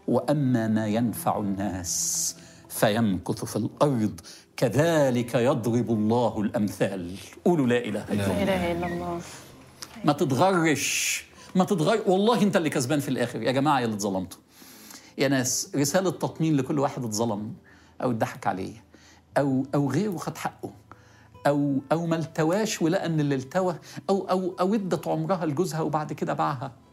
وأما 0.08 0.68
ما 0.68 0.86
ينفع 0.86 1.38
الناس 1.38 2.36
فيمكث 2.68 3.44
في 3.44 3.56
الأرض 3.56 4.20
كذلك 4.56 5.34
يضرب 5.34 5.90
الله 5.90 6.40
الأمثال. 6.40 7.16
قولوا 7.44 7.66
لا 7.66 7.78
إله 7.78 8.04
إلا 8.04 8.14
لا 8.14 8.24
الله 8.24 8.42
إله 8.42 8.72
إلا 8.72 8.86
الله. 8.86 9.20
ما 10.04 10.12
تتغرش 10.12 11.24
ما 11.54 11.64
تتغر 11.64 12.00
والله 12.06 12.42
أنت 12.42 12.56
اللي 12.56 12.70
كسبان 12.70 13.00
في 13.00 13.08
الآخر. 13.08 13.42
يا 13.42 13.52
جماعة 13.52 13.80
يا 13.80 13.84
اللي 13.84 13.96
اتظلمتوا. 13.96 14.40
يا 15.18 15.28
ناس 15.28 15.70
رسالة 15.76 16.10
تطمين 16.10 16.56
لكل 16.56 16.78
واحد 16.78 17.04
اتظلم 17.04 17.54
أو 18.02 18.10
اتضحك 18.10 18.46
عليه 18.46 18.84
أو 19.38 19.66
أو 19.74 19.90
غيره 19.90 20.16
خد 20.16 20.36
حقه 20.36 20.70
أو 21.46 21.80
أو 21.92 22.06
ما 22.06 22.16
التواش 22.16 22.82
ولقى 22.82 23.06
إن 23.06 23.20
اللي 23.20 23.34
التوى 23.34 23.76
أو 24.10 24.30
أو 24.30 24.54
أو 24.60 24.74
ادت 24.74 25.08
عمرها 25.08 25.46
لجوزها 25.46 25.80
وبعد 25.80 26.12
كده 26.12 26.32
باعها. 26.32 26.83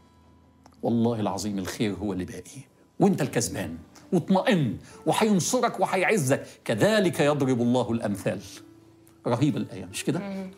والله 0.83 1.19
العظيم 1.19 1.59
الخير 1.59 1.93
هو 1.93 2.13
اللي 2.13 2.25
باقي 2.25 2.61
وانت 2.99 3.21
الكسبان 3.21 3.77
واطمئن 4.13 4.77
وهينصرك 5.05 5.79
وهيعزك 5.79 6.45
كذلك 6.65 7.19
يضرب 7.19 7.61
الله 7.61 7.91
الأمثال. 7.91 8.41
رهيبه 9.27 9.57
الآية 9.57 9.85
مش 9.85 10.03
كده؟ 10.03 10.49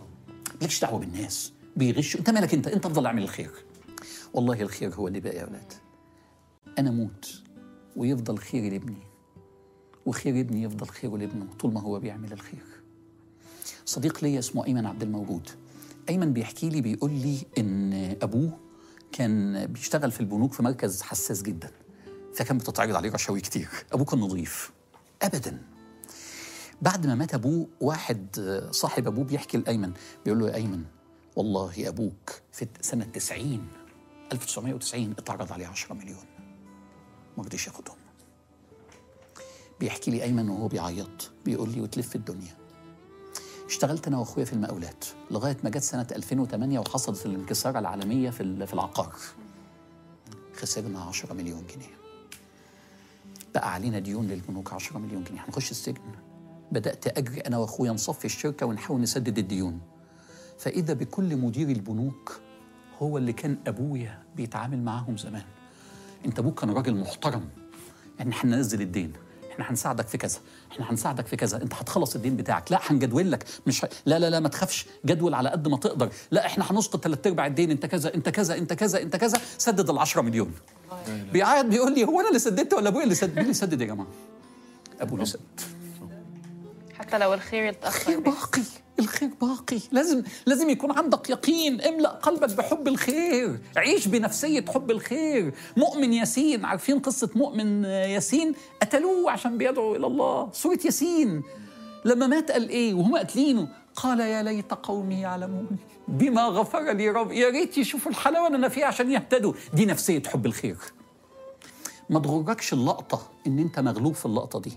مالكش 0.62 0.82
دعوة 0.82 1.00
بالناس 1.00 1.53
بيغشوا. 1.75 2.20
انت 2.20 2.30
مالك 2.30 2.53
انت؟ 2.53 2.68
انت 2.68 2.86
أفضل 2.86 3.06
أعمل 3.06 3.24
الخير. 3.24 3.51
والله 4.34 4.62
الخير 4.62 4.94
هو 4.96 5.08
اللي 5.08 5.20
باقي 5.20 5.38
يا 5.38 5.44
أولاد. 5.44 5.74
أنا 6.80 6.92
موت 6.92 7.42
ويفضل 7.96 8.38
خيري 8.38 8.70
لابني. 8.70 8.98
وخير 10.06 10.39
ابني 10.39 10.63
يفضل 10.63 10.88
خيره 10.88 11.18
لابنه 11.18 11.48
طول 11.60 11.74
ما 11.74 11.82
هو 11.82 12.00
بيعمل 12.00 12.32
الخير. 12.34 12.63
صديق 13.86 14.24
ليا 14.24 14.39
اسمه 14.39 14.65
أيمن 14.65 14.86
عبد 14.86 15.03
الموجود. 15.03 15.50
أيمن 16.10 16.34
بيحكي 16.34 16.70
لي 16.70 16.82
بيقول 16.82 17.12
لي 17.12 17.38
إن 17.58 17.94
أبوه 18.22 18.58
كان 19.13 19.65
بيشتغل 19.65 20.12
في 20.12 20.20
البنوك 20.20 20.53
في 20.53 20.63
مركز 20.63 21.01
حساس 21.01 21.41
جدا 21.41 21.72
فكان 22.36 22.58
بتتعرض 22.58 22.96
عليه 22.96 23.12
رشاوي 23.12 23.41
كتير. 23.41 23.70
أبوه 23.93 24.05
كان 24.05 24.20
نظيف. 24.20 24.72
ابدا. 25.22 25.62
بعد 26.82 27.08
ما 27.08 27.15
مات 27.15 27.34
أبوه 27.34 27.67
واحد 27.82 28.39
صاحب 28.72 29.08
أبوه 29.08 29.24
بيحكي 29.24 29.58
لأيمن 29.58 29.93
بيقول 30.25 30.39
له 30.39 30.50
يا 30.50 30.55
أيمن 30.55 30.84
والله 31.36 31.88
أبوك 31.88 32.32
في 32.51 32.67
سنة 32.82 33.05
90 33.05 33.67
1990 34.32 35.12
اتعرض 35.12 35.51
عليه 35.53 35.67
10 35.67 35.93
مليون. 35.93 36.25
ما 37.38 37.43
رضيش 37.43 37.67
ياخدهم. 37.67 37.98
بيحكي 39.79 40.12
لي 40.12 40.24
أيمن 40.24 40.50
وهو 40.50 40.67
بيعيط 40.67 41.32
بيقول 41.46 41.70
لي 41.70 41.82
وتلف 41.82 42.15
الدنيا. 42.15 42.62
اشتغلت 43.67 44.08
أنا 44.08 44.17
وأخويا 44.17 44.46
في 44.46 44.53
المقاولات 44.53 45.05
لغاية 45.32 45.58
ما 45.63 45.70
جت 45.70 45.82
سنة 45.84 46.08
2008 46.12 46.79
وحصلت 46.79 47.25
الانكساره 47.25 47.79
العالمية 47.79 48.29
في 48.29 48.68
في 48.68 48.74
العقار. 48.74 49.16
خسرنا 50.55 51.00
10 51.00 51.33
مليون 51.33 51.64
جنيه. 51.75 51.94
بقى 53.55 53.74
علينا 53.74 54.00
ديون 54.00 54.27
للبنوك 54.27 54.74
10 54.74 54.98
مليون 54.98 55.24
جنيه. 55.24 55.40
هنخش 55.48 55.72
السجن. 55.72 56.01
بدأت 56.72 57.18
أجري 57.18 57.42
أنا 57.42 57.57
وأخويا 57.57 57.92
نصفي 57.92 58.25
الشركة 58.25 58.66
ونحاول 58.66 59.01
نسدد 59.01 59.37
الديون. 59.37 59.79
فإذا 60.59 60.94
بكل 60.94 61.37
مدير 61.37 61.70
البنوك 61.70 62.40
هو 63.01 63.18
اللي 63.18 63.33
كان 63.33 63.57
أبويا 63.68 64.24
بيتعامل 64.35 64.83
معاهم 64.83 65.18
زمان. 65.18 65.44
أنت 66.25 66.40
أبوك 66.40 66.59
كان 66.59 66.70
راجل 66.70 66.96
محترم. 66.96 67.50
ان 68.22 68.29
إحنا 68.29 68.55
ننزل 68.55 68.81
الدين. 68.81 69.14
إحنا 69.53 69.72
هنساعدك 69.72 70.07
في 70.07 70.18
كذا 70.18 70.39
إحنا 70.72 70.92
هنساعدك 70.92 71.27
في 71.27 71.35
كذا 71.35 71.61
أنت 71.61 71.74
هتخلص 71.74 72.16
الدين 72.16 72.37
بتاعك 72.37 72.72
لا 72.72 72.79
هنجدول 72.81 73.31
لك 73.31 73.46
مش 73.68 73.85
ه... 73.85 73.89
لا 74.05 74.20
لا 74.20 74.29
لا 74.29 74.39
ما 74.39 74.50
تخافش 74.50 74.85
جدول 75.05 75.33
على 75.33 75.50
قد 75.50 75.68
ما 75.68 75.77
تقدر 75.77 76.09
لا 76.31 76.46
إحنا 76.46 76.72
هنسقط 76.72 77.03
ثلاث 77.03 77.27
أرباع 77.27 77.48
الدين 77.48 77.72
أنت 77.72 77.85
كذا 77.85 78.13
أنت 78.16 78.29
كذا 78.29 78.57
أنت 78.57 78.74
كذا 78.74 79.01
أنت 79.01 79.16
كذا 79.16 79.42
سدد 79.57 79.89
ال 79.89 79.98
10 79.98 80.22
مليون. 80.22 80.51
بيعيط 81.33 81.66
بيقول 81.66 81.96
لي 81.96 82.03
هو 82.03 82.20
أنا 82.20 82.27
اللي 82.27 82.39
سددت 82.39 82.74
ولا 82.74 82.89
أبويا 82.89 83.03
اللي 83.03 83.16
سدد؟ 83.16 83.33
مين 83.35 83.42
اللي 83.44 83.53
سدد 83.53 83.81
يا 83.81 83.85
جماعة؟ 83.85 84.07
ابوه 85.01 85.13
اللي 85.13 85.25
سدد. 85.25 85.61
حتى 87.00 87.18
لو 87.18 87.33
الخير 87.33 87.70
الخير 87.70 87.70
يتأخر. 87.70 88.20
بيه. 88.20 88.31
باقي. 88.31 88.61
الخير 89.03 89.29
باقي. 89.42 89.79
لازم 89.92 90.24
لازم 90.46 90.70
يكون 90.70 90.92
عندك 90.92 91.29
يقين. 91.29 91.81
املأ 91.81 92.09
قلبك 92.09 92.53
بحب 92.53 92.87
الخير. 92.87 93.59
عيش 93.77 94.07
بنفسية 94.07 94.66
حب 94.66 94.92
الخير. 94.92 95.53
مؤمن 95.77 96.13
ياسين. 96.13 96.66
عارفين 96.66 97.00
قصة 97.00 97.29
مؤمن 97.35 97.83
ياسين؟ 97.83 98.55
قتلوه 98.81 99.31
عشان 99.31 99.57
بيدعو 99.57 99.96
إلى 99.96 100.07
الله. 100.07 100.50
سورة 100.53 100.79
ياسين. 100.85 101.44
لما 102.05 102.27
مات 102.27 102.51
قال 102.51 102.70
إيه؟ 102.70 102.94
وهم 102.94 103.18
قاتلينه. 103.18 103.68
قال 103.96 104.20
يا 104.20 104.44
ليت 104.44 104.74
قومي 104.74 105.22
يعلمون. 105.22 105.77
بما 106.07 106.46
غفر 106.48 106.92
لي 106.92 107.09
رب. 107.09 107.31
يا 107.31 107.50
ريت 107.50 107.77
يشوفوا 107.77 108.11
الحلاوة 108.11 108.48
اللي 108.48 108.57
أنا 108.57 108.70
فيها 108.70 108.85
عشان 108.85 109.11
يهتدوا. 109.11 109.53
دي 109.74 109.85
نفسية 109.85 110.24
حب 110.24 110.46
الخير. 110.46 110.77
ما 112.09 112.20
تغركش 112.20 112.74
اللقطة 112.74 113.31
إن 113.48 113.59
أنت 113.59 113.79
مغلوب 113.79 114.13
في 114.13 114.25
اللقطة 114.25 114.59
دي. 114.59 114.74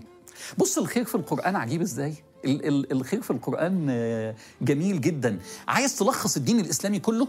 بص 0.57 0.77
الخير 0.77 1.05
في 1.05 1.15
القرآن 1.15 1.55
عجيب 1.55 1.81
إزاي؟ 1.81 2.13
الخير 2.45 3.21
في 3.21 3.31
القرآن 3.31 3.87
آه، 3.89 4.35
جميل 4.61 5.01
جدا. 5.01 5.39
عايز 5.67 5.97
تلخص 5.97 6.37
الدين 6.37 6.59
الإسلامي 6.59 6.99
كله؟ 6.99 7.27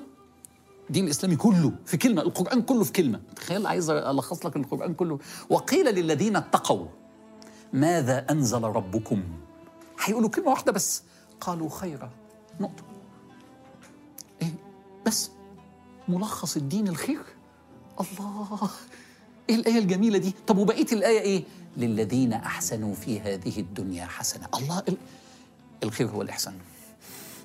الدين 0.89 1.05
الإسلامي 1.05 1.37
كله 1.37 1.73
في 1.87 1.97
كلمة 1.97 2.23
القرآن 2.23 2.63
كله 2.63 2.85
في 2.85 2.93
كلمة. 2.93 3.21
تخيل 3.37 3.67
عايز 3.67 3.91
ألخص 3.91 4.47
لك 4.47 4.57
القرآن 4.57 4.95
كله. 4.95 5.19
وقيل 5.51 5.95
للذين 5.95 6.37
اتقوا 6.37 6.87
ماذا 7.73 8.27
أنزل 8.31 8.63
ربكم؟ 8.63 9.23
هيقولوا 10.05 10.29
كلمة 10.31 10.49
واحدة 10.49 10.73
بس. 10.73 11.03
قالوا 11.41 11.69
خيرا. 11.71 12.11
نقطة. 12.61 12.83
إيه؟ 14.43 14.55
بس. 15.07 15.31
ملخص 16.09 16.57
الدين 16.57 16.89
الخير؟ 16.89 17.21
الله! 18.01 18.71
إيه 19.51 19.55
الآية 19.55 19.79
الجميلة 19.79 20.19
دي؟ 20.19 20.35
طب 20.47 20.59
وبقية 20.59 20.87
الآية 20.93 21.21
إيه؟ 21.21 21.45
للذين 21.79 22.33
أحسنوا 22.33 22.95
في 22.95 23.21
هذه 23.21 23.61
الدنيا 23.61 24.07
حسنة، 24.07 24.49
الله 24.55 24.83
ال... 24.89 24.97
الخير 25.83 26.09
هو 26.09 26.23
الإحسان. 26.23 26.55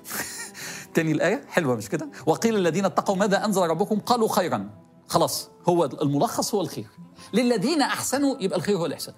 تاني 0.94 1.12
الآية 1.12 1.44
حلوة 1.48 1.76
مش 1.76 1.88
كده؟ 1.88 2.08
وقيل 2.26 2.56
الذين 2.56 2.84
اتقوا 2.84 3.16
ماذا 3.16 3.44
أنزل 3.44 3.62
ربكم؟ 3.62 3.98
قالوا 4.00 4.28
خيرا. 4.28 4.70
خلاص 5.08 5.48
هو 5.68 5.84
الملخص 5.84 6.54
هو 6.54 6.60
الخير. 6.60 6.86
للذين 7.32 7.82
أحسنوا 7.82 8.36
يبقى 8.40 8.58
الخير 8.58 8.76
هو 8.76 8.86
الإحسان. 8.86 9.14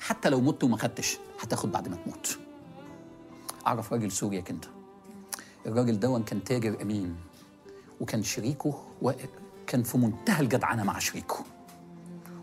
حتى 0.00 0.30
لو 0.30 0.40
مت 0.40 0.64
وما 0.64 0.76
خدتش 0.76 1.18
هتاخد 1.40 1.72
بعد 1.72 1.88
ما 1.88 1.96
تموت. 1.96 2.38
أعرف 3.66 3.92
راجل 3.92 4.12
سوريا 4.12 4.40
كنت. 4.40 4.64
الراجل 5.66 6.00
ده 6.00 6.22
كان 6.26 6.44
تاجر 6.44 6.82
أمين 6.82 7.16
وكان 8.00 8.22
شريكه 8.22 8.84
واقف 9.02 9.28
كان 9.66 9.82
في 9.82 9.98
منتهى 9.98 10.40
الجدعنة 10.42 10.84
مع 10.84 10.98
شريكه 10.98 11.44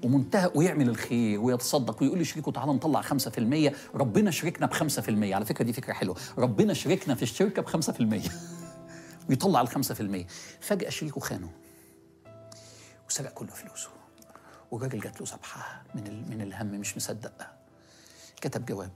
ومنتهى 0.03 0.51
ويعمل 0.55 0.89
الخير 0.89 1.39
ويتصدق 1.39 2.01
ويقول 2.01 2.19
لشريكه 2.19 2.51
تعالى 2.51 2.73
نطلع 2.73 3.01
5% 3.01 3.73
ربنا 3.95 4.31
شركنا 4.31 4.65
ب 4.67 4.73
5% 4.73 5.33
على 5.33 5.45
فكرة 5.45 5.65
دي 5.65 5.73
فكرة 5.73 5.93
حلوة. 5.93 6.17
ربنا 6.37 6.73
شركنا 6.73 7.15
في 7.15 7.23
الشركة 7.23 7.61
ب 7.61 7.67
5% 8.25 8.29
ويطلع 9.29 9.61
ال 9.61 9.67
5% 9.67 9.81
فجأة 10.61 10.89
شريكه 10.89 11.21
خانه. 11.21 11.51
وسرق 13.09 13.33
كل 13.33 13.47
فلوسه. 13.47 13.89
والراجل 14.71 14.99
جات 14.99 15.21
له 15.21 15.27
ذبحه 15.27 15.83
من 15.95 16.29
من 16.29 16.41
الهم 16.41 16.67
مش 16.67 16.97
مصدق. 16.97 17.47
كتب 18.41 18.65
جواب. 18.65 18.91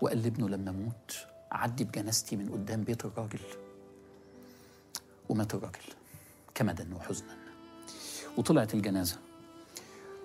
وقال 0.00 0.22
لابنه 0.22 0.48
لما 0.48 0.70
أموت 0.70 1.26
عدي 1.52 1.84
بجنازتي 1.84 2.36
من 2.36 2.48
قدام 2.48 2.84
بيت 2.84 3.04
الراجل. 3.04 3.40
ومات 5.28 5.54
الراجل. 5.54 5.92
كمدا 6.54 6.94
وحزنا. 6.94 7.36
وطلعت 8.36 8.74
الجنازة. 8.74 9.27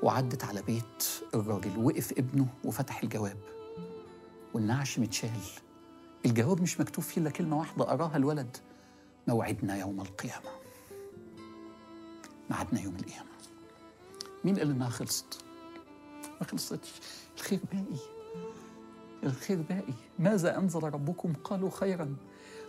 وعدت 0.03 0.43
على 0.43 0.61
بيت 0.61 1.03
الراجل 1.35 1.77
وقف 1.77 2.11
ابنه 2.11 2.47
وفتح 2.63 3.03
الجواب. 3.03 3.37
والنعش 4.53 4.99
متشال. 4.99 5.41
الجواب 6.25 6.61
مش 6.61 6.79
مكتوب 6.79 7.03
فيه 7.03 7.21
إلا 7.21 7.29
كلمة 7.29 7.59
واحدة 7.59 7.91
أراها 7.91 8.17
الولد. 8.17 8.57
موعدنا 9.27 9.77
يوم 9.77 10.01
القيامة. 10.01 10.49
ميعادنا 12.49 12.81
يوم 12.81 12.95
القيامة. 12.95 13.29
مين 14.43 14.57
قال 14.59 14.69
إنها 14.69 14.89
خلصت؟ 14.89 15.41
ما 16.41 16.47
خلصتش. 16.47 16.91
الخير 17.37 17.59
باقي. 17.73 18.01
الخير 19.23 19.61
باقي. 19.69 19.93
ماذا 20.19 20.57
أنزل 20.57 20.83
ربكم؟ 20.83 21.33
قالوا 21.43 21.69
خيرا. 21.69 22.15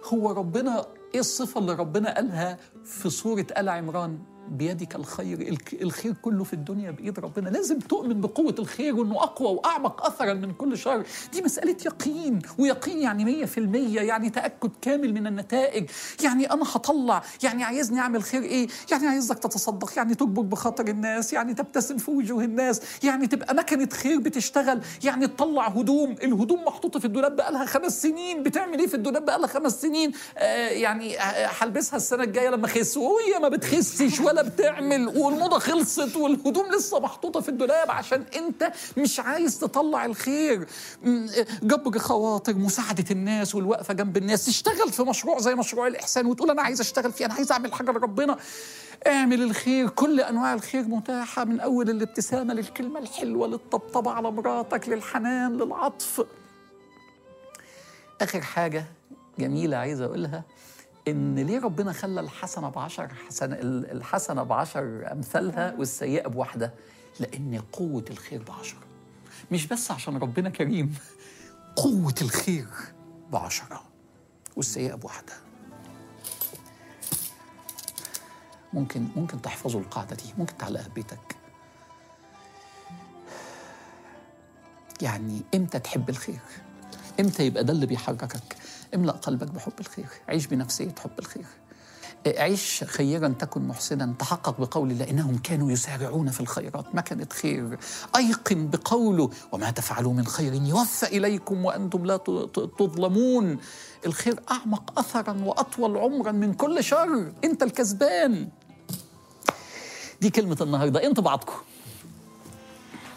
هو 0.05 0.31
ربنا 0.31 0.87
إيه 1.15 1.21
الصفة 1.21 1.61
اللي 1.61 1.75
ربنا 1.75 2.15
قالها 2.15 2.59
في 2.85 3.11
سورة 3.11 3.47
آل 3.59 3.69
عمران؟ 3.69 4.19
بيدك 4.49 4.95
الخير 4.97 5.59
الخير 5.83 6.15
كله 6.23 6.45
في 6.45 6.53
الدنيا 6.53 6.91
بإيد 6.91 7.19
ربنا. 7.19 7.49
لازم 7.49 7.79
تؤمن 7.79 8.21
بقوة 8.21 8.55
الخير 8.59 8.97
وأنه 8.97 9.15
أقوى 9.23 9.49
وأعمق 9.49 10.07
أثرا 10.07 10.35
من 10.35 10.53
كل 10.53 10.79
شر. 10.79 11.05
دي 11.33 11.43
مسألة 11.43 11.77
يقين 11.87 12.39
ويقين 12.59 12.99
يعني 12.99 13.25
مية 13.25 13.45
في 13.45 13.59
المية 13.59 14.01
يعني 14.01 14.31
تأكد 14.31 14.71
كامل 14.83 15.15
من 15.15 15.27
النتائج. 15.27 15.91
يعني 16.25 16.53
أنا 16.53 16.63
هطلع 16.73 17.23
يعني 17.43 17.65
عايزني 17.65 17.99
أعمل 18.01 18.23
خير 18.23 18.43
إيه؟ 18.43 18.69
يعني 18.93 19.07
عايزك 19.07 19.39
تتصدق 19.39 19.91
يعني 19.97 20.15
تكبر 20.15 20.43
بخاطر 20.43 20.89
الناس 20.89 21.33
يعني 21.33 21.55
تبتسم 21.55 21.97
في 21.97 22.11
وجوه 22.11 22.45
الناس 22.45 22.81
يعني 23.05 23.27
تبقى 23.27 23.55
مكنة 23.55 23.89
خير 23.89 24.19
بتشتغل. 24.19 24.81
يعني 25.05 25.27
تطلع 25.27 25.69
هدوم 25.69 26.13
الهدوم 26.23 26.65
محطوطة 26.65 26.99
في 27.01 27.05
الدولاب 27.05 27.37
بقالها 27.37 27.65
خمس 27.65 28.03
سنين. 28.03 28.43
بتعمل 28.43 28.79
إيه 28.79 28.87
في 28.87 28.95
الدولاب 28.95 29.25
بقالها 29.25 29.47
خمس 29.47 29.83
سنين؟ 29.83 30.13
آه 30.39 30.69
يعني 30.69 31.21
آه، 31.21 31.51
هلبسها 31.61 31.97
السنة 31.97 32.23
الجاية 32.25 32.49
لما 32.51 32.67
أخس 32.67 32.97
وهي 32.97 33.39
ما 33.43 33.49
بتخسش 33.49 34.21
ولا 34.21 34.34
بتعمل 34.43 35.09
والموضة 35.09 35.59
خلصت 35.59 36.17
والهدوم 36.17 36.73
لسه 36.73 37.01
محطوطة 37.01 37.41
في 37.41 37.49
الدولاب 37.49 37.91
عشان 37.91 38.25
أنت 38.37 38.73
مش 38.97 39.21
عايز 39.21 39.59
تطلع 39.59 40.05
الخير. 40.05 40.67
جبر 41.63 41.99
خواطر 41.99 42.55
مساعدة 42.55 43.05
الناس 43.11 43.55
والوقفة 43.55 43.95
جنب 43.95 44.17
الناس. 44.17 44.47
تشتغل 44.47 44.93
في 44.93 45.03
مشروع 45.03 45.39
زي 45.39 45.55
مشروع 45.55 45.87
الإحسان 45.87 46.27
وتقول 46.27 46.51
أنا 46.51 46.63
عايز 46.63 46.81
أشتغل 46.81 47.13
فيه 47.13 47.27
أنا 47.27 47.35
عايز 47.35 47.53
أعمل 47.53 47.73
حاجة 47.73 47.91
لربنا. 47.91 48.37
اعمل 49.07 49.43
الخير 49.43 49.89
كل 49.89 50.21
أنواع 50.21 50.55
الخير 50.55 50.83
متاحة 50.83 51.45
من 51.45 51.61
أول 51.61 51.91
الابتسامة 51.91 52.55
للكلمة 52.55 52.99
الحلوة 53.01 53.47
للطبطبة 53.49 54.11
على 54.11 54.31
مراتك 54.31 54.89
للحنان 54.89 55.57
للعطف. 55.57 56.25
آخر 58.21 58.41
حاجة 58.41 58.85
جميلة 59.39 59.77
عايز 59.77 60.01
أقولها 60.01 60.45
إن 61.09 61.39
ليه 61.39 61.61
ربنا 61.61 61.93
خلى 61.93 62.21
الحسنة 62.21 62.69
بعشر 62.69 63.09
حسنة 63.29 63.57
الحسنة 63.63 64.43
بعشر 64.43 65.13
أمثالها 65.13 65.75
والسيئة 65.79 66.29
بواحدة؟ 66.29 66.75
لأن 67.21 67.63
قوة 67.73 68.05
الخير 68.11 68.43
بعشرة. 68.43 68.81
مش 69.53 69.67
بس 69.67 69.91
عشان 69.91 70.17
ربنا 70.17 70.51
كريم 70.51 70.95
قوة 71.77 72.15
الخير 72.23 72.67
بعشرة 73.33 73.83
والسيئة 74.57 74.95
بواحدة. 74.95 75.33
ممكن 78.73 79.09
ممكن 79.17 79.43
تحفظوا 79.43 79.81
القاعدة 79.81 80.17
دي 80.17 80.35
ممكن 80.39 80.57
تعلقها 80.59 80.83
في 80.83 80.91
بيتك. 80.91 81.37
يعني 85.03 85.43
إمتى 85.55 85.79
تحب 85.79 86.09
الخير؟ 86.09 86.41
إمتى 87.21 87.47
يبقى 87.47 87.65
ده 87.65 87.73
اللي 87.73 87.87
بيحركك؟ 87.87 88.57
املأ 88.95 89.13
قلبك 89.13 89.51
بحب 89.51 89.73
الخير 89.81 90.07
عيش 90.29 90.47
بنفسية 90.47 90.95
حب 91.05 91.19
الخير. 91.19 91.47
عيش 92.27 92.85
خيرا 92.85 93.29
تكن 93.29 93.69
محسنا 93.69 94.15
تحقق 94.19 94.61
بقول 94.61 94.91
الله 94.91 95.11
إنهم 95.11 95.39
كانوا 95.39 95.71
يسارعون 95.71 96.31
في 96.31 96.41
الخيرات 96.41 96.95
ما 96.95 97.01
كانت 97.01 97.33
خير. 97.33 97.79
أيقن 98.17 98.69
بقوله 98.69 99.31
وما 99.53 99.71
تفعلوا 99.71 100.13
من 100.13 100.27
خير 100.27 100.55
يوفى 100.55 101.07
إليكم 101.07 101.65
وأنتم 101.65 102.07
لا 102.07 102.17
تظلمون. 102.79 103.59
الخير 104.07 104.41
أعمق 104.51 104.99
اثرا 104.99 105.33
وأطول 105.45 105.97
عمرا 105.97 106.33
من 106.33 106.55
كل 106.55 106.85
شر. 106.85 107.33
أنت 107.45 107.63
الكسبان. 107.63 108.49
دي 110.21 110.31
كلمة 110.31 110.57
النهارده. 110.61 111.07
انت 111.07 111.21
بعضكم 111.21 111.55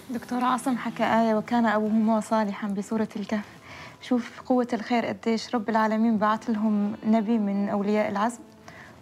دكتور 0.10 0.44
عاصم 0.44 0.78
حكى 0.78 1.04
آية 1.04 1.36
وكان 1.36 1.66
أبوهما 1.66 2.22
صالحا 2.22 2.68
بسورة 2.68 3.10
الكهف. 3.16 3.46
شوف 4.02 4.42
قوة 4.42 4.68
الخير 4.74 5.06
قديش 5.06 5.56
رب 5.56 5.70
العالمين 5.70 6.18
بعث 6.18 6.50
لهم 6.50 6.94
نبي 7.06 7.38
من 7.38 7.70
أولياء 7.70 8.10
العزم 8.10 8.40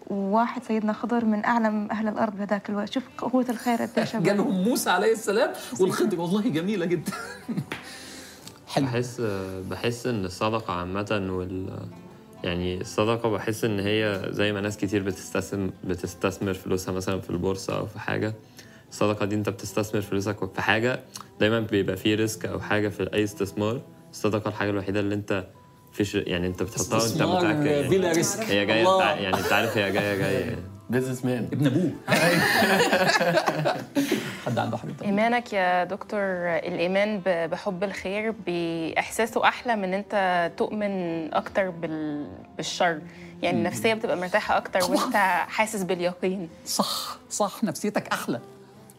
وواحد 0.08 0.63
سيدنا 0.63 0.93
خضر 0.93 1.25
من 1.25 1.45
أعلم 1.45 1.88
أهل 1.91 2.08
الأرض 2.08 2.36
بذاك 2.38 2.69
الوقت. 2.69 2.93
شوف 2.93 3.03
قوة 3.17 3.45
الخير 3.49 3.81
قديش. 3.81 4.15
جالهم 4.15 4.63
موسى 4.63 4.89
عليه 4.89 5.12
السلام 5.12 5.53
والخضر 5.79 6.19
والله 6.19 6.41
جميلة 6.41 6.86
جدا. 6.86 7.12
حلو. 8.67 8.86
بحس 8.86 9.21
بحس 9.69 10.08
إن 10.08 10.25
الصدقة 10.25 10.73
عامة 10.73 11.27
وال 11.29 11.79
يعني 12.43 12.81
الصدقة 12.81 13.29
بحس 13.29 13.63
إن 13.63 13.79
هي 13.79 14.21
زي 14.29 14.53
ما 14.53 14.62
ناس 14.62 14.77
كتير 14.77 15.03
بتستثمر 15.03 15.69
بتستثمر 15.84 16.53
فلوسها 16.53 16.91
مثلا 16.93 17.19
في 17.21 17.29
البورصة 17.29 17.77
أو 17.77 17.86
في 17.86 17.99
حاجة. 17.99 18.34
الصدقة 18.89 19.25
دي 19.25 19.36
أنت 19.36 19.49
بتستثمر 19.49 20.01
فلوسك 20.01 20.53
في 20.53 20.62
حاجة 20.62 20.99
دايما 21.39 21.60
بيبقى 21.60 21.97
فيه 21.97 22.15
risk 22.15 22.45
أو 22.45 22.60
حاجة 22.60 22.88
في 22.89 23.13
أي 23.13 23.23
استثمار. 23.23 23.81
الصدقة 24.15 24.47
الحاجة 24.49 24.69
الوحيدة 24.69 24.99
اللي 24.99 25.15
انت 25.15 25.47
فيش 25.93 26.15
يعني 26.15 26.47
انت 26.47 26.63
بتحطها 26.63 27.04
وانت 27.04 27.21
متأكد 27.21 27.65
يعني 27.65 27.88
بلا 27.89 28.12
risk. 28.12 28.43
هي 28.43 28.65
جاية. 28.65 28.82
انت 28.82 29.21
يعني 29.21 29.38
انت 29.38 29.54
عارف 29.54 29.78
هي 29.78 29.91
جاية 29.91 30.15
جاية 30.17 30.39
يعني. 30.45 30.62
Businessman 30.89 31.49
ابن 31.54 31.67
أبوه 31.67 31.91
حد 34.45 34.60
عنده 34.60 34.78
حاجة؟ 34.78 34.93
إيمانك 35.04 35.54
يا 35.54 35.84
دكتور 35.84 36.19
الإيمان 36.58 37.21
بحب 37.25 37.84
الخير 37.84 38.34
بإحساسه 38.47 39.47
أحلى 39.47 39.75
من 39.75 39.93
انت 39.93 40.51
تؤمن 40.58 40.93
أكتر 41.34 41.69
بال... 41.69 42.28
بالشر 42.58 42.99
يعني 43.41 43.58
النفسية 43.58 43.93
بتبقى 43.93 44.17
مرتاحة 44.17 44.58
أكتر. 44.58 44.91
وانت 44.91 45.15
حاسس 45.47 45.84
باليقين 45.84 46.49
صح 46.65 47.17
صح 47.30 47.63
نفسيتك 47.63 48.08
أحلى 48.08 48.39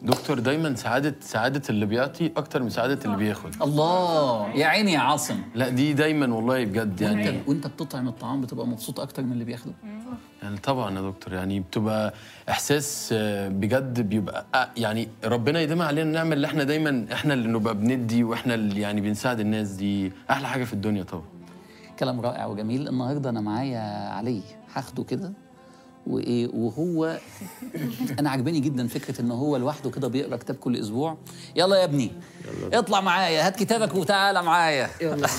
دكتور 0.01 0.39
دايما 0.39 0.75
سعادة 0.75 1.15
سعادة 1.21 1.61
اللي 1.69 1.85
بيعطي 1.85 2.31
أكتر 2.37 2.63
من 2.63 2.69
سعادة 2.69 2.99
اللي 3.05 3.17
بياخد. 3.17 3.61
الله 3.61 4.49
يا 4.55 4.65
عيني 4.65 4.91
يا 4.93 4.99
عاصم. 4.99 5.41
لا 5.55 5.69
دي 5.69 5.93
دايما 5.93 6.35
والله 6.35 6.65
بجد 6.65 7.01
يعني. 7.01 7.25
وأنت 7.29 7.47
وانت 7.47 7.67
بتطعم 7.67 8.07
الطعام 8.07 8.41
بتبقى 8.41 8.67
مبسوط 8.67 8.99
أكتر 8.99 9.23
من 9.23 9.31
اللي 9.31 9.43
بياخده. 9.43 9.73
يعني 10.43 10.57
طبعا 10.57 10.95
يا 10.95 11.01
دكتور 11.01 11.33
يعني 11.33 11.59
بتبقى 11.59 12.13
إحساس 12.49 13.09
آه، 13.13 13.47
بجد 13.49 14.01
بيبقى 14.01 14.45
آه، 14.55 14.69
يعني 14.77 15.07
ربنا 15.25 15.61
يديمها 15.61 15.87
علينا 15.87 16.07
النعمة 16.09 16.33
اللي 16.33 16.47
إحنا 16.47 16.63
دايما 16.63 17.05
إحنا 17.13 17.33
اللي 17.33 17.47
نبقى 17.47 17.75
بندي 17.75 18.23
وإحنا 18.23 18.53
اللي 18.53 18.81
يعني 18.81 19.01
بنساعد 19.01 19.39
الناس 19.39 19.69
دي. 19.69 20.11
أحلى 20.31 20.47
حاجة 20.47 20.63
في 20.63 20.73
الدنيا 20.73 21.03
طبعا. 21.03 21.23
كلام 21.99 22.21
رائع 22.21 22.45
وجميل. 22.45 22.87
النهارده 22.87 23.29
أنا 23.29 23.41
معايا 23.41 24.09
علي 24.09 24.41
هاخده 24.73 25.03
كده. 25.03 25.33
وإيه 26.07 26.49
وهو 26.53 27.17
أنا 28.19 28.29
عجباني 28.29 28.59
جدا 28.59 28.87
فكرة 28.87 29.21
إن 29.21 29.31
هو 29.31 29.57
لوحده 29.57 29.89
كده 29.89 30.07
بيقرأ 30.07 30.35
كتاب 30.37 30.55
كل 30.55 30.77
أسبوع. 30.77 31.17
يلا 31.55 31.75
يا 31.77 31.83
ابني 31.83 32.11
اطلع 32.73 33.01
معايا 33.01 33.47
هات 33.47 33.55
كتابك 33.55 33.95
وتعالى 33.95 34.43
معايا. 34.43 34.89
يلا. 35.01 35.27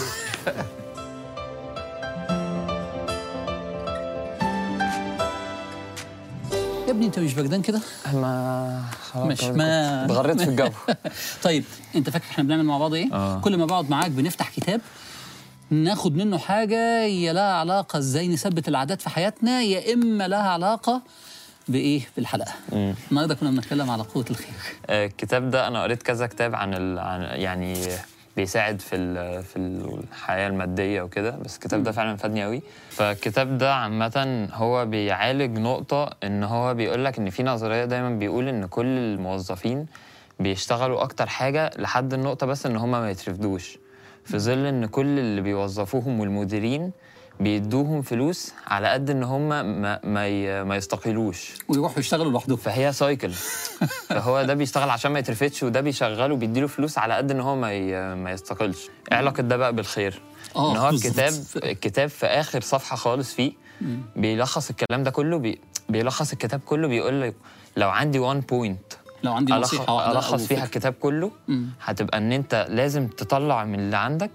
يا 6.86 6.92
ابني 6.92 7.06
أنت 7.06 7.18
مش 7.18 7.34
بردان 7.34 7.62
كده؟ 7.62 7.80
ما 8.14 8.82
خلاص. 9.12 9.26
مش 9.26 9.40
كنت 9.40 9.56
ما 9.56 10.04
اتغريت 10.04 10.40
في 10.42 10.48
الجو. 10.48 10.68
طيب 11.44 11.64
أنت 11.96 12.10
فاكر 12.10 12.24
إحنا 12.30 12.44
بنعمل 12.44 12.64
مع 12.64 12.78
بعض 12.78 12.94
إيه؟ 12.94 13.12
آه. 13.14 13.40
كل 13.40 13.56
ما 13.56 13.66
بقعد 13.66 13.90
معاك 13.90 14.10
بنفتح 14.10 14.50
كتاب 14.50 14.80
ناخد 15.70 16.16
منه 16.16 16.38
حاجة 16.38 17.02
يا 17.04 17.32
لها 17.32 17.52
علاقة 17.52 17.98
إزاي 17.98 18.28
نثبت 18.28 18.68
العادات 18.68 19.02
في 19.02 19.10
حياتنا 19.10 19.62
يا 19.62 19.94
إما 19.94 20.28
لها 20.28 20.50
علاقة 20.50 21.02
بإيه؟ 21.68 22.00
بالحلقة. 22.16 22.52
النهارده 23.10 23.34
كنا 23.34 23.50
بنتكلم 23.50 23.90
على 23.90 24.02
قوة 24.02 24.24
الخير. 24.30 24.54
آه، 24.86 25.06
الكتاب 25.06 25.50
ده 25.50 25.66
أنا 25.68 25.82
قريت 25.82 26.02
كذا 26.02 26.26
كتاب 26.26 26.54
عن, 26.54 26.74
ال... 26.74 26.98
عن 26.98 27.20
يعني 27.40 27.76
بيساعد 28.36 28.80
في 28.80 28.96
ال... 28.96 29.42
في 29.42 29.56
الحياة 29.56 30.48
المادية 30.48 31.02
وكده 31.02 31.30
بس 31.30 31.54
الكتاب 31.54 31.82
ده 31.82 31.92
فعلا 31.92 32.16
فادني 32.16 32.44
قوي 32.44 32.62
فالكتاب 32.90 33.58
ده 33.58 33.74
عامة 33.74 34.48
هو 34.52 34.86
بيعالج 34.86 35.58
نقطة 35.58 36.10
إن 36.24 36.42
هو 36.44 36.74
بيقول 36.74 37.04
لك 37.04 37.18
إن 37.18 37.30
في 37.30 37.42
نظرية 37.42 37.84
دايما 37.84 38.10
بيقول 38.10 38.48
إن 38.48 38.66
كل 38.66 38.86
الموظفين 38.86 39.86
بيشتغلوا 40.40 41.02
أكتر 41.02 41.26
حاجة 41.26 41.70
لحد 41.78 42.14
النقطة 42.14 42.46
بس 42.46 42.66
إن 42.66 42.76
هم 42.76 42.90
ما 42.90 43.10
يترفدوش 43.10 43.78
في 44.28 44.38
ظل 44.38 44.66
إن 44.66 44.86
كل 44.86 45.18
اللي 45.18 45.40
بيوظفوهم 45.40 46.20
والمديرين 46.20 46.90
بيدوهم 47.40 48.02
فلوس 48.02 48.52
على 48.66 48.88
قد 48.88 49.10
إن 49.10 49.22
هم 49.22 49.48
ما 49.48 50.00
ما, 50.04 50.28
ي... 50.28 50.64
ما 50.64 50.76
يستقيلوش. 50.76 51.54
ويروحوا 51.68 51.98
يشتغلوا 51.98 52.32
لوحدهم. 52.32 52.56
فهي 52.56 52.92
cycle 52.92 53.30
فهو 54.08 54.42
ده 54.42 54.54
بيشتغل 54.54 54.90
عشان 54.90 55.12
ما 55.12 55.18
يترفدش 55.18 55.62
وده 55.62 55.80
بيشغله 55.80 56.36
بيديله 56.36 56.66
فلوس 56.66 56.98
على 56.98 57.14
قد 57.14 57.30
إن 57.30 57.40
هو 57.40 57.56
ما 57.56 57.72
ي- 57.72 58.14
ما 58.14 58.32
يستقلش 58.32 58.88
إيه 59.12 59.18
علاقة 59.18 59.42
ده 59.42 59.56
بقى 59.56 59.72
بالخير؟ 59.74 60.20
آه، 60.56 60.72
إن 60.72 60.76
هو. 60.76 60.88
الكتاب 60.88 61.32
الكتاب 61.56 62.08
في 62.08 62.26
آخر 62.26 62.60
صفحة 62.60 62.96
خالص 62.96 63.34
فيه 63.34 63.52
بيلخص 64.16 64.70
الكلام 64.70 65.02
ده 65.02 65.10
كله 65.10 65.38
بي 65.38 65.60
بيلخص 65.88 66.32
الكتاب 66.32 66.60
كله 66.66 66.88
بيقول 66.88 67.22
لك 67.22 67.34
لو 67.76 67.90
عندي 67.90 68.18
1 68.18 68.46
point 68.46 68.92
لو 69.22 69.32
عندي 69.32 69.52
نصيحة 69.52 69.92
واحدة 69.94 70.12
ألخص 70.18 70.46
فيها. 70.46 70.64
الكتاب 70.64 70.92
كله 70.92 71.30
مم. 71.48 71.66
هتبقى 71.84 72.18
إن 72.18 72.32
أنت 72.32 72.66
لازم 72.68 73.06
تطلع 73.06 73.64
من 73.64 73.78
اللي 73.80 73.96
عندك 73.96 74.30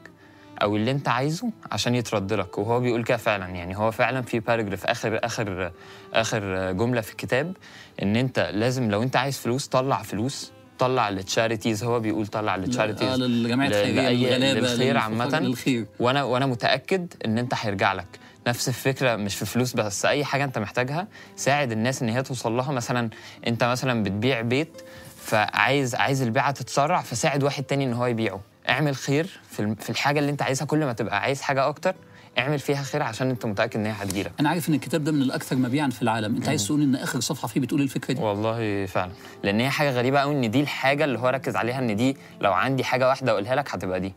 أو 0.62 0.76
اللي 0.76 0.91
أنت 0.91 1.08
عايزه 1.08 1.50
عشان 1.72 1.96
يترد 1.96 2.34
لك. 2.34 2.58
وهو 2.58 2.80
بيقول 2.80 3.04
كده 3.04 3.17
فعلا 3.17 3.48
يعني 3.50 3.78
هو 3.78 3.91
فعلا 3.91 4.22
في 4.22 4.39
paragraph 4.39 4.86
اخر 4.86 5.19
اخر 5.24 5.72
آخر 6.13 6.72
جملة 6.72 7.02
في 7.02 7.12
الكتاب 7.12 7.54
إن 8.02 8.15
أنت 8.15 8.50
لازم 8.54 8.91
لو 8.91 9.04
أنت 9.04 9.15
عايز 9.15 9.38
فلوس 9.38 9.67
طلع 9.67 10.02
فلوس 10.02 10.52
طلع 10.80 11.10
لل 11.10 11.23
charities 11.23 11.84
هو 11.84 12.00
بيقول 12.00 12.28
طلع 12.28 12.54
آه، 12.54 12.58
لل 12.58 12.69
charities 12.69 13.19
للجمعيات 13.22 13.74
الخيرية 13.74 14.02
لأي- 14.30 14.34
للغلابة 14.34 14.60
للخير 14.60 14.98
عامة. 14.98 15.56
وأنا 16.00 16.24
وأنا 16.24 16.46
متأكد 16.46 17.13
إن 17.26 17.38
أنت 17.38 17.54
هيرجع 17.56 17.93
لك. 17.93 18.08
نفس 18.47 18.67
الفكرة 18.67 19.15
مش 19.15 19.36
في 19.36 19.45
فلوس 19.45 19.73
بس 19.73 20.06
أي 20.06 20.25
حاجة 20.25 20.43
أنت 20.43 20.58
محتاجها 20.58 21.08
ساعد 21.36 21.71
الناس 21.71 22.01
إن 22.01 22.10
هي 22.10 22.23
توصل 22.23 22.58
لها. 22.58 22.71
مثلا 22.71 23.10
أنت 23.47 23.63
مثلا 23.63 24.03
بتبيع 24.03 24.41
بيت 24.41 24.82
فعايز 25.17 25.95
عايز 25.95 26.21
البيعة 26.21 26.51
تتسرع 26.51 27.01
فساعد 27.01 27.43
واحد 27.43 27.63
تاني 27.63 27.84
إن 27.84 27.93
هو 27.93 28.06
يبيعه. 28.06 28.41
اعمل 28.69 28.95
خير 28.95 29.39
في 29.79 29.89
الحاجة 29.89 30.19
اللي 30.19 30.32
أنت 30.32 30.41
عايزها. 30.41 30.65
كل 30.65 30.86
ما 30.86 30.93
تبقى 30.93 31.19
عايز 31.21 31.41
حاجة 31.41 31.67
أكتر 31.67 31.95
اعمل 32.39 32.60
فيها 32.60 32.84
خير 32.84 33.03
عشان 33.03 33.29
أنت 33.29 33.45
متأكد 33.45 33.79
إن 33.79 33.86
هي 33.86 33.91
هتجيلك. 33.91 34.32
أنا 34.39 34.49
عارف 34.49 34.69
إن 34.69 34.73
الكتاب 34.73 35.03
ده 35.03 35.12
من 35.12 35.21
الأكثر 35.21 35.56
مبيعا 35.56 35.89
في 35.89 36.01
العالم. 36.01 36.36
أنت 36.36 36.49
عايز 36.49 36.67
تقول 36.67 36.82
إن 36.82 36.95
آخر 36.95 37.19
صفحة 37.19 37.47
فيه 37.47 37.60
بتقول 37.60 37.82
الفكرة 37.82 38.13
دي؟ 38.13 38.21
والله 38.21 38.86
فعلا. 38.86 39.12
لأن 39.43 39.60
هي 39.60 39.69
حاجة 39.69 39.91
غريبة 39.91 40.19
قوي 40.19 40.36
إن 40.36 40.51
دي 40.51 40.62
الحاجة 40.62 41.03
اللي 41.06 41.19
هو 41.19 41.29
ركز 41.29 41.56
عليها 41.56 41.79
إن 41.79 41.95
دي 41.95 42.17
لو 42.41 42.53
عندي 42.53 42.84
حاجة 42.84 43.08
واحدة 43.08 43.32
أقولها 43.32 43.56
لك 43.56 43.75
هتبقى 43.75 43.99
دي. 43.99 44.13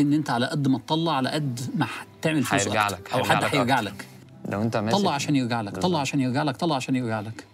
إن 0.00 0.12
أنت 0.12 0.30
على 0.30 0.46
قد 0.46 0.68
ما 0.68 0.78
تطلع 0.78 1.16
على 1.16 1.28
قد 1.28 1.60
ما 1.76 1.86
هتعمل 2.20 2.42
فلوس 2.42 2.62
هيرجع. 2.62 2.88
لك، 2.88 3.10
أو 3.12 3.24
حد 3.24 3.44
هيرجع. 3.44 3.80
لك 3.80 4.06
لو 4.48 4.62
أنت 4.62 4.76
ماسك 4.76 4.96
طلع 4.98 5.12
عشان 5.14 5.36
يرجع 5.36 5.60
لك 5.60 5.78
طلع. 5.78 6.00
عشان 6.00 6.20
يرجع 6.20 6.42
لك 6.42 6.56
طلع 6.56 6.76
عشان 6.76 6.96
يرجع 6.96 7.20
لك 7.20 7.44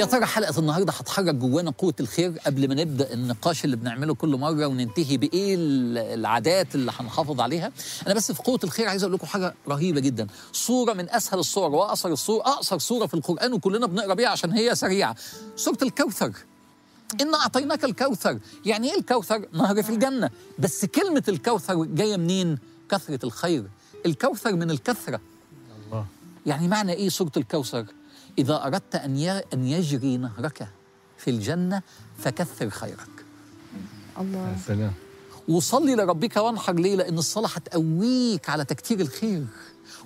يا 0.00 0.04
ترى 0.04 0.26
حلقة 0.26 0.58
النهاردة 0.58 0.92
هتحرك 0.92 1.34
جوانا 1.34 1.70
قوة 1.70 1.94
الخير 2.00 2.38
قبل 2.46 2.68
ما 2.68 2.74
نبدأ 2.74 3.12
النقاش 3.14 3.64
اللي 3.64 3.76
بنعمله 3.76 4.14
كل 4.14 4.36
مرة 4.36 4.66
وننتهي 4.66 5.16
بإيه 5.16 5.54
ال- 5.54 5.98
العادات 5.98 6.74
اللي 6.74 6.92
هنحافظ 6.98 7.40
عليها؟ 7.40 7.72
أنا 8.06 8.14
بس 8.14 8.32
في 8.32 8.42
قوة 8.42 8.60
الخير 8.64 8.88
عايز 8.88 9.02
أقول 9.02 9.14
لكم 9.14 9.26
حاجة 9.26 9.54
رهيبة 9.68 10.00
جدا. 10.00 10.26
صورة 10.52 10.92
من 10.92 11.10
أسهل 11.10 11.38
الصور 11.38 11.70
وأقصر 11.70 12.08
الصور 12.08 12.40
أقصر 12.40 12.78
صورة 12.78 13.06
في 13.06 13.14
القرآن 13.14 13.52
وكلنا 13.52 13.86
بنقرأ 13.86 14.14
بيها 14.14 14.28
عشان 14.28 14.52
هي 14.52 14.74
سريعة. 14.74 15.14
سورة 15.56 15.78
الكوثر. 15.82 16.32
إن 17.20 17.34
أعطيناك 17.34 17.84
الكوثر. 17.84 18.38
يعني 18.66 18.92
إيه 18.92 18.98
الكوثر؟ 18.98 19.46
نهر 19.52 19.82
في 19.82 19.90
الجنة. 19.90 20.30
بس 20.58 20.84
كلمة 20.84 21.22
الكوثر 21.28 21.84
جاية 21.84 22.16
منين؟ 22.16 22.58
كثرة 22.90 23.18
الخير. 23.24 23.64
الكوثر 24.06 24.52
من 24.56 24.70
الكثرة. 24.70 25.20
يعني 26.46 26.68
معنى 26.68 26.92
إيه 26.92 27.08
سورة 27.08 27.32
الكوثر؟ 27.36 27.84
إذا 28.38 28.64
أردت 28.64 28.94
أن 28.94 29.16
ي- 29.16 29.38
أن 29.54 29.64
يجري 29.66 30.16
نهرك 30.16 30.68
في 31.18 31.30
الجنة 31.30 31.82
فكثر 32.18 32.70
خيرك. 32.70 33.24
الله. 34.20 34.56
سلام. 34.66 34.92
وصلي 35.48 35.94
لربك 35.94 36.36
وانحر 36.36 36.72
ليه؟ 36.74 36.96
لأن 36.96 37.18
الصلاة 37.18 37.48
هتقويك 37.48 38.48
على 38.50 38.64
تكتير 38.64 39.00
الخير. 39.00 39.44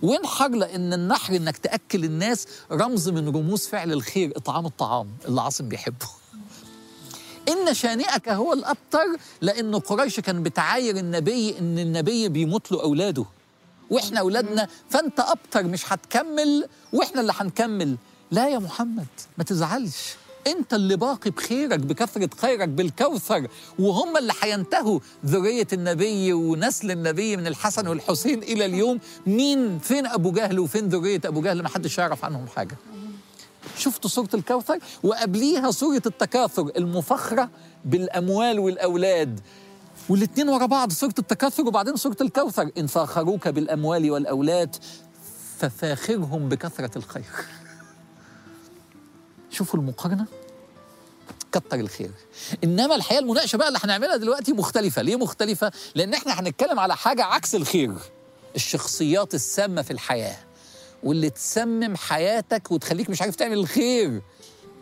وانحر 0.02 0.48
لأن 0.48 0.92
النحر 0.92 1.36
إنك 1.36 1.56
تأكل 1.56 2.04
الناس 2.04 2.46
رمز 2.72 3.08
من 3.08 3.28
رموز 3.28 3.66
فعل 3.66 3.92
الخير 3.92 4.32
إطعام 4.36 4.66
الطعام 4.66 5.08
اللي 5.28 5.40
عاصم 5.40 5.68
بيحبه. 5.68 6.06
إن 7.48 7.74
شانئك 7.74 8.28
هو 8.28 8.52
الأبتر 8.52 9.06
لأن 9.40 9.74
قريش 9.78 10.20
كان 10.20 10.42
بتعاير 10.42 10.96
النبي 10.96 11.58
إن 11.58 11.78
النبي 11.78 12.28
بيموت 12.28 12.72
له 12.72 12.82
أولاده. 12.82 13.24
وإحنا 13.90 14.20
أولادنا 14.20 14.68
فأنت 14.90 15.20
أبتر 15.20 15.62
مش 15.64 15.92
هتكمل 15.92 16.68
وإحنا 16.92 17.20
اللي 17.20 17.32
هنكمل. 17.36 17.96
لا 18.34 18.48
يا 18.48 18.58
محمد 18.58 19.06
ما 19.38 19.44
تزعلش. 19.44 20.14
انت 20.46 20.74
اللي 20.74 20.96
باقي 20.96 21.30
بخيرك 21.30 21.78
بكثرة 21.78 22.30
خيرك 22.38 22.68
بالكوثر 22.68 23.46
وهم 23.78 24.16
اللي 24.16 24.32
هينتهوا 24.42 25.00
ذرية 25.26 25.66
النبي 25.72 26.32
ونسل 26.32 26.90
النبي 26.90 27.36
من 27.36 27.46
الحسن 27.46 27.88
والحسين 27.88 28.42
إلى 28.42 28.64
اليوم. 28.64 29.00
مين؟ 29.26 29.78
فين 29.78 30.06
أبو 30.06 30.32
جهل 30.32 30.58
وفين 30.58 30.88
ذرية 30.88 31.20
أبو 31.24 31.40
جهل؟ 31.40 31.62
ما 31.62 31.68
حدش 31.68 31.98
يعرف 31.98 32.24
عنهم 32.24 32.46
حاجة. 32.46 32.76
شفتوا 33.78 34.10
سورة 34.10 34.28
الكوثر؟ 34.34 34.78
وقبليها 35.02 35.70
سورة 35.70 36.02
التكاثر 36.06 36.70
المفخرة 36.76 37.50
بالأموال 37.84 38.58
والأولاد. 38.58 39.40
والاتنين 40.08 40.48
ورا 40.48 40.66
بعض 40.66 40.92
سورة 40.92 41.14
التكاثر 41.18 41.62
وبعدين 41.66 41.96
سورة 41.96 42.16
الكوثر. 42.20 42.70
إن 42.78 42.86
فاخروك 42.86 43.48
بالأموال 43.48 44.10
والأولاد 44.10 44.76
ففاخرهم 45.58 46.48
بكثرة 46.48 46.98
الخير. 46.98 47.24
شوفوا 49.54 49.80
المقارنة. 49.80 50.26
كتر 51.52 51.80
الخير. 51.80 52.10
إنما 52.64 52.94
الحقيقة 52.94 53.20
المناقشة 53.20 53.56
بقى 53.56 53.68
اللي 53.68 53.78
هنعملها 53.84 54.16
دلوقتي 54.16 54.52
مختلفة. 54.52 55.02
ليه 55.02 55.16
مختلفة؟ 55.16 55.72
لأن 55.94 56.14
إحنا 56.14 56.40
هنتكلم 56.40 56.80
على 56.80 56.96
حاجة 56.96 57.24
عكس 57.24 57.54
الخير. 57.54 57.92
الشخصيات 58.56 59.34
السامة 59.34 59.82
في 59.82 59.90
الحياة. 59.90 60.36
واللي 61.02 61.30
تسمم 61.30 61.96
حياتك 61.96 62.70
وتخليك 62.70 63.10
مش 63.10 63.22
عارف 63.22 63.36
تعمل 63.36 63.58
الخير. 63.58 64.22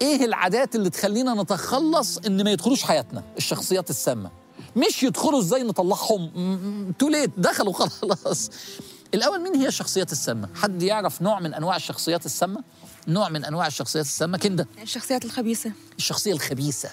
إيه 0.02 0.24
العادات 0.24 0.74
اللي 0.74 0.90
تخلينا 0.90 1.42
نتخلص 1.42 2.18
إن 2.18 2.44
ما 2.44 2.50
يدخلوش 2.50 2.82
حياتنا؟ 2.82 3.22
الشخصيات 3.37 3.90
السامة. 3.90 4.30
مش 4.76 5.02
يدخلوا 5.02 5.40
إزاي 5.40 5.62
نطلعهم. 5.62 6.92
تو 6.98 7.08
ليت 7.08 7.30
دخلوا 7.37 7.72
خلاص. 7.72 8.50
الأول 9.14 9.40
مين 9.42 9.54
هي 9.54 9.68
الشخصيات 9.68 10.12
السامة؟ 10.12 10.48
حد 10.54 10.82
يعرف 10.82 11.22
نوع 11.22 11.40
من 11.40 11.54
أنواع 11.54 11.76
الشخصيات 11.76 12.26
السامة؟ 12.26 12.62
نوع 13.08 13.28
من 13.28 13.44
أنواع 13.44 13.66
الشخصيات 13.66 14.04
السامة. 14.04 14.38
كندا. 14.38 14.66
الشخصيات 14.82 15.24
الخبيثة. 15.24 15.72
الشخصية 15.98 16.32
الخبيثة. 16.32 16.90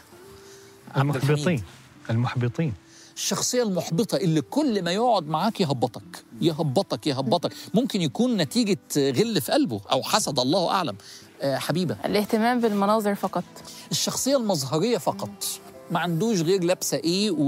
المحبطين. 0.97 1.63
المحبطين. 2.09 2.73
الشخصية 3.15 3.63
المحبطة 3.63 4.15
اللي 4.15 4.41
كل 4.41 4.81
ما 4.81 4.91
يقعد 4.91 5.27
معاك 5.27 5.61
يهبطك. 5.61 6.23
يهبطك 6.41 7.07
يهبطك. 7.07 7.51
ممكن 7.73 8.01
يكون 8.01 8.37
نتيجة 8.37 8.77
غل 8.97 9.41
في 9.41 9.51
قلبه 9.51 9.81
أو 9.91 10.03
حسد 10.03 10.39
الله 10.39 10.69
أعلم. 10.69 10.95
آه 11.41 11.57
حبيبة. 11.57 11.97
الاهتمام 12.05 12.61
بالمناظر 12.61 13.15
فقط. 13.15 13.43
الشخصية 13.91 14.37
المظهرية 14.37 14.97
فقط. 14.97 15.45
ما 15.91 15.99
عندوش 15.99 16.41
غير 16.41 16.63
لابسة 16.63 16.97
إيه 16.97 17.31
و... 17.31 17.47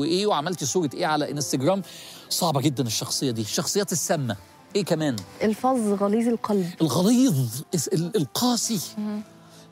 وإيه 0.00 0.26
وعملتي 0.26 0.66
صورة 0.66 0.90
إيه 0.94 1.06
على 1.06 1.30
إنستجرام. 1.30 1.82
صعبة 2.30 2.60
جدا 2.60 2.86
الشخصية 2.86 3.30
دي. 3.30 3.42
الشخصيات 3.42 3.92
السامة. 3.92 4.36
إيه 4.76 4.84
كمان؟ 4.84 5.16
الفظ 5.42 6.02
غليظ 6.02 6.28
القلب. 6.28 6.70
الغليظ 6.80 7.62
القاسي. 7.94 8.80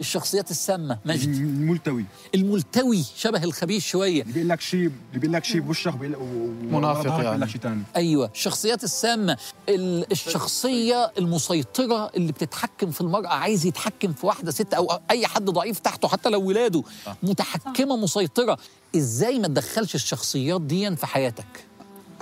الشخصيات 0.00 0.50
السامة. 0.50 0.98
مجد 1.04 1.28
الملتوي. 1.28 2.04
الملتوي 2.34 3.04
شبه 3.16 3.44
الخبيث 3.44 3.84
شوية. 3.86 4.22
اللي 4.22 4.32
بيقول 4.32 4.48
لك 4.48 4.60
شيء 4.60 4.80
اللي 4.80 4.92
بيقول 5.20 5.32
لك 5.32 5.44
شيء 5.44 5.60
بوشك 5.60 5.94
منافق 5.94 7.00
وظهرك 7.00 7.06
بيقول 7.06 7.24
يعني. 7.24 7.38
لك 7.38 7.48
شيء 7.48 7.60
ثاني 7.60 7.82
أيوه. 7.96 8.30
الشخصيات 8.34 8.84
السامة 8.84 9.36
ال- 9.68 10.12
الشخصية 10.12 11.12
المسيطرة 11.18 12.10
اللي 12.16 12.32
بتتحكم 12.32 12.90
في 12.90 13.00
المرأة 13.00 13.28
عايز 13.28 13.66
يتحكم 13.66 14.12
في 14.12 14.26
واحدة 14.26 14.50
ست 14.50 14.74
أو 14.74 15.00
أي 15.10 15.26
حد 15.26 15.44
ضعيف 15.44 15.78
تحته 15.78 16.08
حتى 16.08 16.28
لو 16.28 16.42
ولاده. 16.42 16.82
متحكمة 17.22 17.96
مسيطرة. 17.96 18.58
إزاي 18.96 19.38
ما 19.38 19.48
تدخلش 19.48 19.94
الشخصيات 19.94 20.60
دي 20.60 20.96
في 20.96 21.06
حياتك؟ 21.06 21.66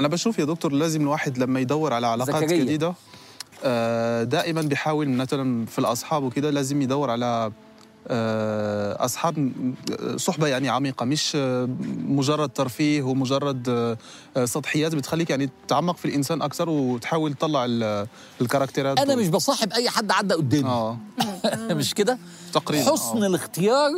أنا 0.00 0.08
بشوف 0.08 0.38
يا 0.38 0.44
دكتور 0.44 0.72
لازم 0.72 1.00
الواحد 1.02 1.38
لما 1.38 1.60
يدور 1.60 1.92
على 1.92 2.06
علاقات 2.06 2.44
زكريا. 2.44 2.64
جديدة 2.64 2.94
آه، 3.64 4.22
دائما 4.24 4.62
بيحاول 4.62 5.08
مثلا 5.08 5.66
في 5.66 5.78
الأصحاب 5.78 6.22
وكده 6.22 6.50
لازم 6.50 6.82
يدور 6.82 7.10
على 7.10 7.52
آه، 8.08 9.04
أصحاب 9.04 9.38
م- 9.38 9.74
صحبة 10.16 10.46
يعني 10.46 10.68
عميقة 10.68 11.04
مش 11.04 11.32
آه، 11.36 11.68
مجرد 12.08 12.48
ترفيه 12.48 13.02
ومجرد 13.02 13.68
آه، 13.68 13.96
آه، 14.36 14.44
سطحيات 14.44 14.94
بتخليك 14.94 15.30
يعني 15.30 15.50
تتعمق 15.66 15.96
في 15.96 16.04
الإنسان 16.04 16.42
أكثر 16.42 16.68
وتحاول 16.70 17.34
تطلع 17.34 17.64
ال- 17.64 18.06
الكاركترات 18.40 18.98
أنا. 18.98 19.14
مش 19.16 19.28
بصاحب 19.28 19.72
أي 19.72 19.90
حد 19.90 20.10
عدى 20.10 20.34
قدامي 20.34 20.68
آه 20.68 20.96
مش 21.70 21.94
كده 21.94 22.18
تقريبا 22.52 22.92
حسن 22.92 23.22
آه. 23.22 23.26
الاختيار 23.26 23.90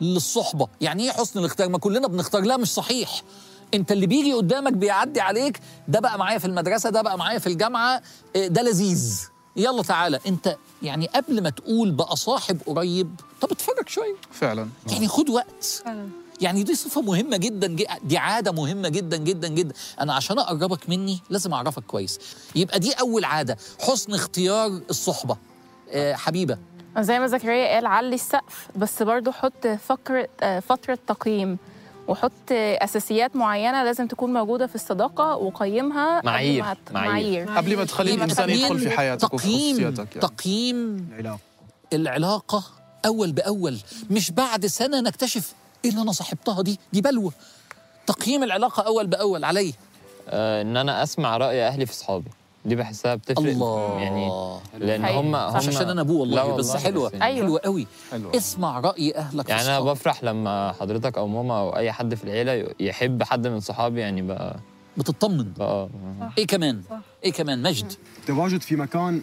للصحبة 0.00 0.68
يعني 0.80 1.02
إيه 1.04 1.10
حسن 1.10 1.40
الاختيار 1.40 1.68
ما 1.68 1.78
كلنا 1.78 2.08
بنختار 2.08 2.42
لا 2.42 2.56
مش 2.56 2.68
صحيح 2.68 3.22
انت 3.74 3.92
اللي 3.92 4.06
بيجي 4.06 4.32
قدامك 4.32 4.72
بيعدي 4.72 5.20
عليك 5.20 5.60
ده 5.88 6.00
بقى 6.00 6.18
معايا 6.18 6.38
في 6.38 6.44
المدرسة 6.44 6.90
ده 6.90 7.02
بقى 7.02 7.18
معايا 7.18 7.38
في 7.38 7.46
الجامعة 7.46 8.02
إيه، 8.36 8.48
ده 8.48 8.62
لذيذ. 8.62 9.20
يلا 9.56 9.82
تعالى. 9.82 10.20
انت 10.26 10.56
يعني 10.82 11.06
قبل 11.06 11.42
ما 11.42 11.50
تقول 11.50 11.90
بقى 11.90 12.16
صاحب 12.16 12.58
قريب 12.66 13.10
طب 13.40 13.50
اتفرج 13.52 13.88
شوية. 13.88 14.14
فعلا. 14.32 14.68
يعني 14.92 15.08
خد 15.08 15.28
وقت. 15.30 15.82
يعني 16.40 16.62
دي 16.62 16.74
صفة 16.74 17.00
مهمة 17.02 17.36
جدا 17.36 17.76
دي 18.04 18.18
عادة 18.18 18.52
مهمة 18.52 18.88
جدا 18.88 19.16
جدا 19.16 19.48
جدا 19.48 19.74
أنا 20.00 20.14
عشان 20.14 20.38
أقربك 20.38 20.88
مني 20.88 21.20
لازم 21.30 21.52
أعرفك 21.52 21.82
كويس. 21.82 22.18
يبقى 22.54 22.78
دي 22.78 22.92
أول 22.92 23.24
عادة 23.24 23.56
حسن 23.80 24.14
اختيار 24.14 24.80
الصحبة. 24.90 25.36
آه 25.90 26.14
حبيبة. 26.14 26.58
زي 26.98 27.18
ما 27.18 27.26
زكريا 27.26 27.74
قال 27.74 27.86
علي 27.86 28.14
السقف 28.14 28.68
بس 28.76 29.02
برضو 29.02 29.30
حط 29.32 29.66
فكرة 29.66 30.28
آه، 30.40 30.60
فترة 30.60 30.98
تقييم. 31.06 31.58
وحط 32.10 32.32
أساسيات 32.52 33.36
معينة 33.36 33.84
لازم 33.84 34.06
تكون 34.06 34.32
موجودة 34.32 34.66
في 34.66 34.74
الصداقة 34.74 35.36
وقيمها 35.36 36.18
قبل 36.18 36.26
معايير. 36.26 36.64
ما 36.64 36.76
معايير. 36.90 37.50
قبل 37.50 37.76
ما 37.76 37.84
تخلي 37.84 38.14
الإنسان 38.14 38.50
يدخل 38.50 38.78
في 38.78 38.90
حياتك 38.90 39.34
وفي 39.34 39.46
تقييم 39.46 39.80
يعني. 39.80 39.96
تقييم 40.06 41.08
العلاقة 41.12 41.40
العلاقة 41.92 42.64
أول 43.06 43.32
بأول 43.32 43.78
مش 44.10 44.30
بعد 44.30 44.66
سنة 44.66 45.00
نكتشف 45.00 45.52
إيه 45.84 45.90
اللي 45.90 46.02
أنا 46.02 46.12
صاحبتها 46.12 46.62
دي 46.62 46.78
دي 46.92 47.00
بلوى 47.00 47.32
تقييم 48.06 48.42
العلاقة 48.42 48.82
أول 48.82 49.06
بأول 49.06 49.44
علي 49.44 49.74
آه، 50.28 50.62
إن 50.62 50.76
أنا 50.76 51.02
أسمع 51.02 51.36
رأي 51.36 51.66
أهلي 51.66 51.86
في 51.86 51.94
صحابي 51.94 52.30
دي 52.64 52.76
بحسها 52.76 53.14
بتفرق 53.14 53.38
الله. 53.50 53.98
يعني 54.00 54.30
لأن. 54.78 55.04
هم 55.04 55.34
هم 55.36 55.56
مش 55.56 55.68
عشان 55.68 55.88
أنا 55.90 56.00
أبوه 56.00 56.26
لا 56.26 56.42
والله 56.42 56.56
بس 56.56 56.76
حلوة. 56.76 57.10
يعني- 57.10 57.24
أيوة. 57.24 57.46
حلوة 57.46 57.60
قوي. 57.64 57.86
حلوة. 58.10 58.36
اسمع 58.36 58.80
رأي 58.80 59.14
أهلك 59.16 59.48
يعني 59.48 59.62
أنا. 59.62 59.80
بفرح 59.80 60.24
لما 60.24 60.72
حضرتك 60.80 61.18
أو 61.18 61.26
ماما 61.28 61.58
أو 61.60 61.76
أي 61.76 61.92
حد 61.92 62.14
في 62.14 62.24
العيلة 62.24 62.74
يحب 62.80 63.22
حد 63.22 63.46
من 63.46 63.60
صحابي 63.60 64.00
يعني 64.00 64.22
بقى 64.22 64.56
بتطمن. 64.96 65.52
بقى 65.58 65.88
إيه 66.38 66.46
كمان؟ 66.46 66.82
إيه 67.24 67.32
كمان؟ 67.32 67.62
مجد. 67.62 67.92
التواجد 68.20 68.60
في 68.62 68.76
مكان 68.76 69.22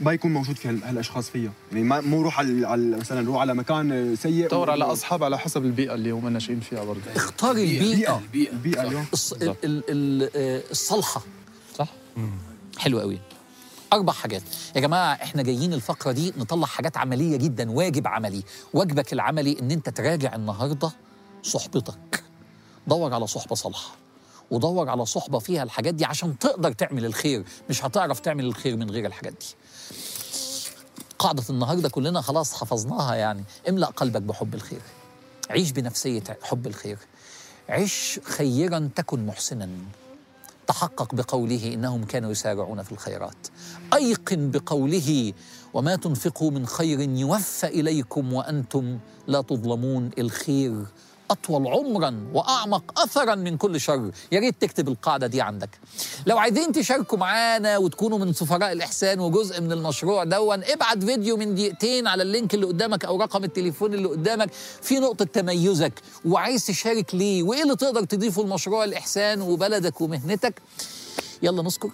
ما 0.00 0.12
يكون 0.12 0.32
موجود 0.32 0.56
في 0.56 0.68
هال- 0.68 0.84
هالأشخاص 0.84 1.30
فيها 1.30 1.52
يعني 1.72 1.84
ما 1.84 2.00
مو 2.00 2.22
روح 2.22 2.38
على, 2.38 2.66
على 2.66 2.96
مثلا 2.96 3.26
روح 3.26 3.40
على 3.40 3.54
مكان 3.54 4.16
سيء 4.16 4.48
دور 4.48 4.70
على 4.70 4.84
أصحاب 4.84 5.24
على 5.24 5.38
حسب 5.38 5.64
البيئة 5.64 5.94
اللي 5.94 6.10
هم 6.10 6.28
ناشئين 6.28 6.60
فيها 6.60 6.84
برضه. 6.84 7.00
اختار 7.16 7.50
البيئة. 7.50 8.18
البيئه 8.18 8.52
البيئه 8.52 9.04
الص- 9.16 9.42
ال- 9.42 9.54
ال- 9.64 9.84
ال- 9.88 10.30
آه، 10.36 10.62
الصالحة. 10.70 11.22
صح. 11.78 11.88
حلو 12.80 13.00
قوي. 13.00 13.18
أربع 13.92 14.12
حاجات. 14.12 14.42
يا 14.76 14.80
جماعة 14.80 15.12
إحنا 15.14 15.42
جايين 15.42 15.72
الفقرة 15.72 16.12
دي 16.12 16.32
نطلع 16.36 16.66
حاجات 16.66 16.96
عملية 16.96 17.36
جدا 17.36 17.70
واجب 17.70 18.06
عملي. 18.06 18.42
واجبك 18.74 19.12
العملي 19.12 19.56
إن 19.60 19.70
أنت 19.70 19.88
تراجع 19.88 20.34
النهارده 20.34 20.90
صحبتك. 21.42 22.24
دور 22.86 23.14
على 23.14 23.26
صحبة 23.26 23.54
صالحة. 23.54 23.94
ودور 24.50 24.88
على 24.88 25.06
صحبة 25.06 25.38
فيها 25.38 25.62
الحاجات 25.62 25.94
دي 25.94 26.04
عشان 26.04 26.38
تقدر 26.38 26.72
تعمل 26.72 27.04
الخير. 27.04 27.44
مش 27.70 27.84
هتعرف 27.84 28.20
تعمل 28.20 28.44
الخير 28.44 28.76
من 28.76 28.90
غير 28.90 29.06
الحاجات 29.06 29.32
دي. 29.32 29.46
قاعدة 31.18 31.44
النهارده 31.50 31.88
كلنا 31.88 32.20
خلاص 32.20 32.54
حفظناها 32.54 33.14
يعني. 33.14 33.44
املأ 33.68 33.86
قلبك 33.86 34.22
بحب 34.22 34.54
الخير. 34.54 34.82
عيش 35.50 35.70
بنفسية 35.70 36.24
حب 36.42 36.66
الخير. 36.66 36.98
عش 37.68 38.20
خيرا 38.24 38.90
تكن 38.96 39.26
محسنا. 39.26 39.68
تحقق 40.70 41.14
بقوله 41.14 41.74
إنهم 41.74 42.04
كانوا 42.04 42.30
يسارعون 42.30 42.82
في 42.82 42.92
الخيرات. 42.92 43.46
أيقن 43.94 44.50
بقوله 44.50 45.32
وما 45.74 45.96
تنفقوا 45.96 46.50
من 46.50 46.66
خير 46.66 47.00
يوفى 47.00 47.66
إليكم 47.66 48.32
وأنتم 48.32 48.98
لا 49.26 49.40
تظلمون 49.42 50.10
الخير 50.18 50.86
أطول 51.30 51.66
عمرا 51.66 52.26
وأعمق 52.32 53.00
اثرا 53.00 53.34
من 53.34 53.56
كل 53.56 53.80
شر. 53.80 54.10
يا 54.32 54.40
ريت 54.40 54.54
تكتب 54.60 54.88
القاعدة 54.88 55.26
دي 55.26 55.40
عندك. 55.40 55.70
لو 56.26 56.38
عايزين 56.38 56.72
تشاركوا 56.72 57.18
معانا 57.18 57.78
وتكونوا 57.78 58.18
من 58.18 58.32
سفراء 58.32 58.72
الإحسان 58.72 59.20
وجزء 59.20 59.60
من 59.60 59.72
المشروع 59.72 60.24
دون 60.24 60.64
ابعت 60.64 61.04
فيديو 61.04 61.36
من 61.36 61.54
دقيقتين 61.54 62.06
على 62.06 62.22
اللينك 62.22 62.54
اللي 62.54 62.66
قدامك 62.66 63.04
أو 63.04 63.22
رقم 63.22 63.44
التليفون 63.44 63.94
اللي 63.94 64.08
قدامك. 64.08 64.50
في 64.82 64.98
نقطة 64.98 65.24
تميزك 65.24 65.92
وعايز 66.24 66.66
تشارك 66.66 67.14
ليه؟ 67.14 67.42
وإيه 67.42 67.62
اللي 67.62 67.76
تقدر 67.76 68.04
تضيفه 68.04 68.42
لمشروع 68.42 68.84
الإحسان 68.84 69.42
وبلدك 69.42 70.00
ومهنتك؟ 70.00 70.62
يلا 71.42 71.62
نذكر. 71.62 71.90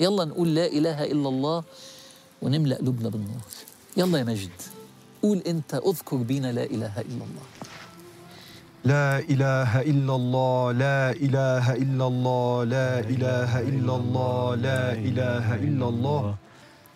يلا 0.00 0.24
نقول 0.24 0.54
لا 0.54 0.66
إله 0.66 1.04
إلا 1.04 1.28
الله 1.28 1.64
ونملأ 2.42 2.76
قلوبنا 2.76 3.08
بالنور. 3.08 3.40
يلا 3.96 4.18
يا 4.18 4.24
مجد 4.24 4.50
قول 5.22 5.38
انت 5.46 5.74
اذكر 5.74 6.16
بينا 6.16 6.52
لا 6.52 6.64
إله 6.64 6.94
إلا 7.00 7.24
الله. 7.28 7.46
لا 8.84 9.18
إله 9.18 9.80
إلا 9.80 10.14
الله 10.14 10.72
لا 10.72 11.10
إله 11.10 11.66
إلا 11.74 12.06
الله 12.06 12.64
لا 12.64 12.98
إله 13.00 13.60
إلا 13.60 13.94
الله 13.96 14.54
لا 14.54 14.92
إله 14.92 15.54
إلا 15.54 15.86
الله. 15.88 16.34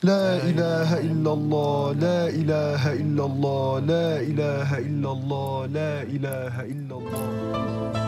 لا 0.03 0.37
إله 0.51 0.91
إلا 0.99 1.33
الله 1.33 1.93
لا 1.93 2.21
إله 2.29 2.83
إلا 2.93 3.25
الله 3.25 3.79
لا 3.81 4.21
إله 4.21 4.79
إلا 4.79 5.11
الله 5.12 5.67
لا 5.67 5.95
إله 6.03 6.55
إلا 6.75 6.95
الله. 7.01 8.06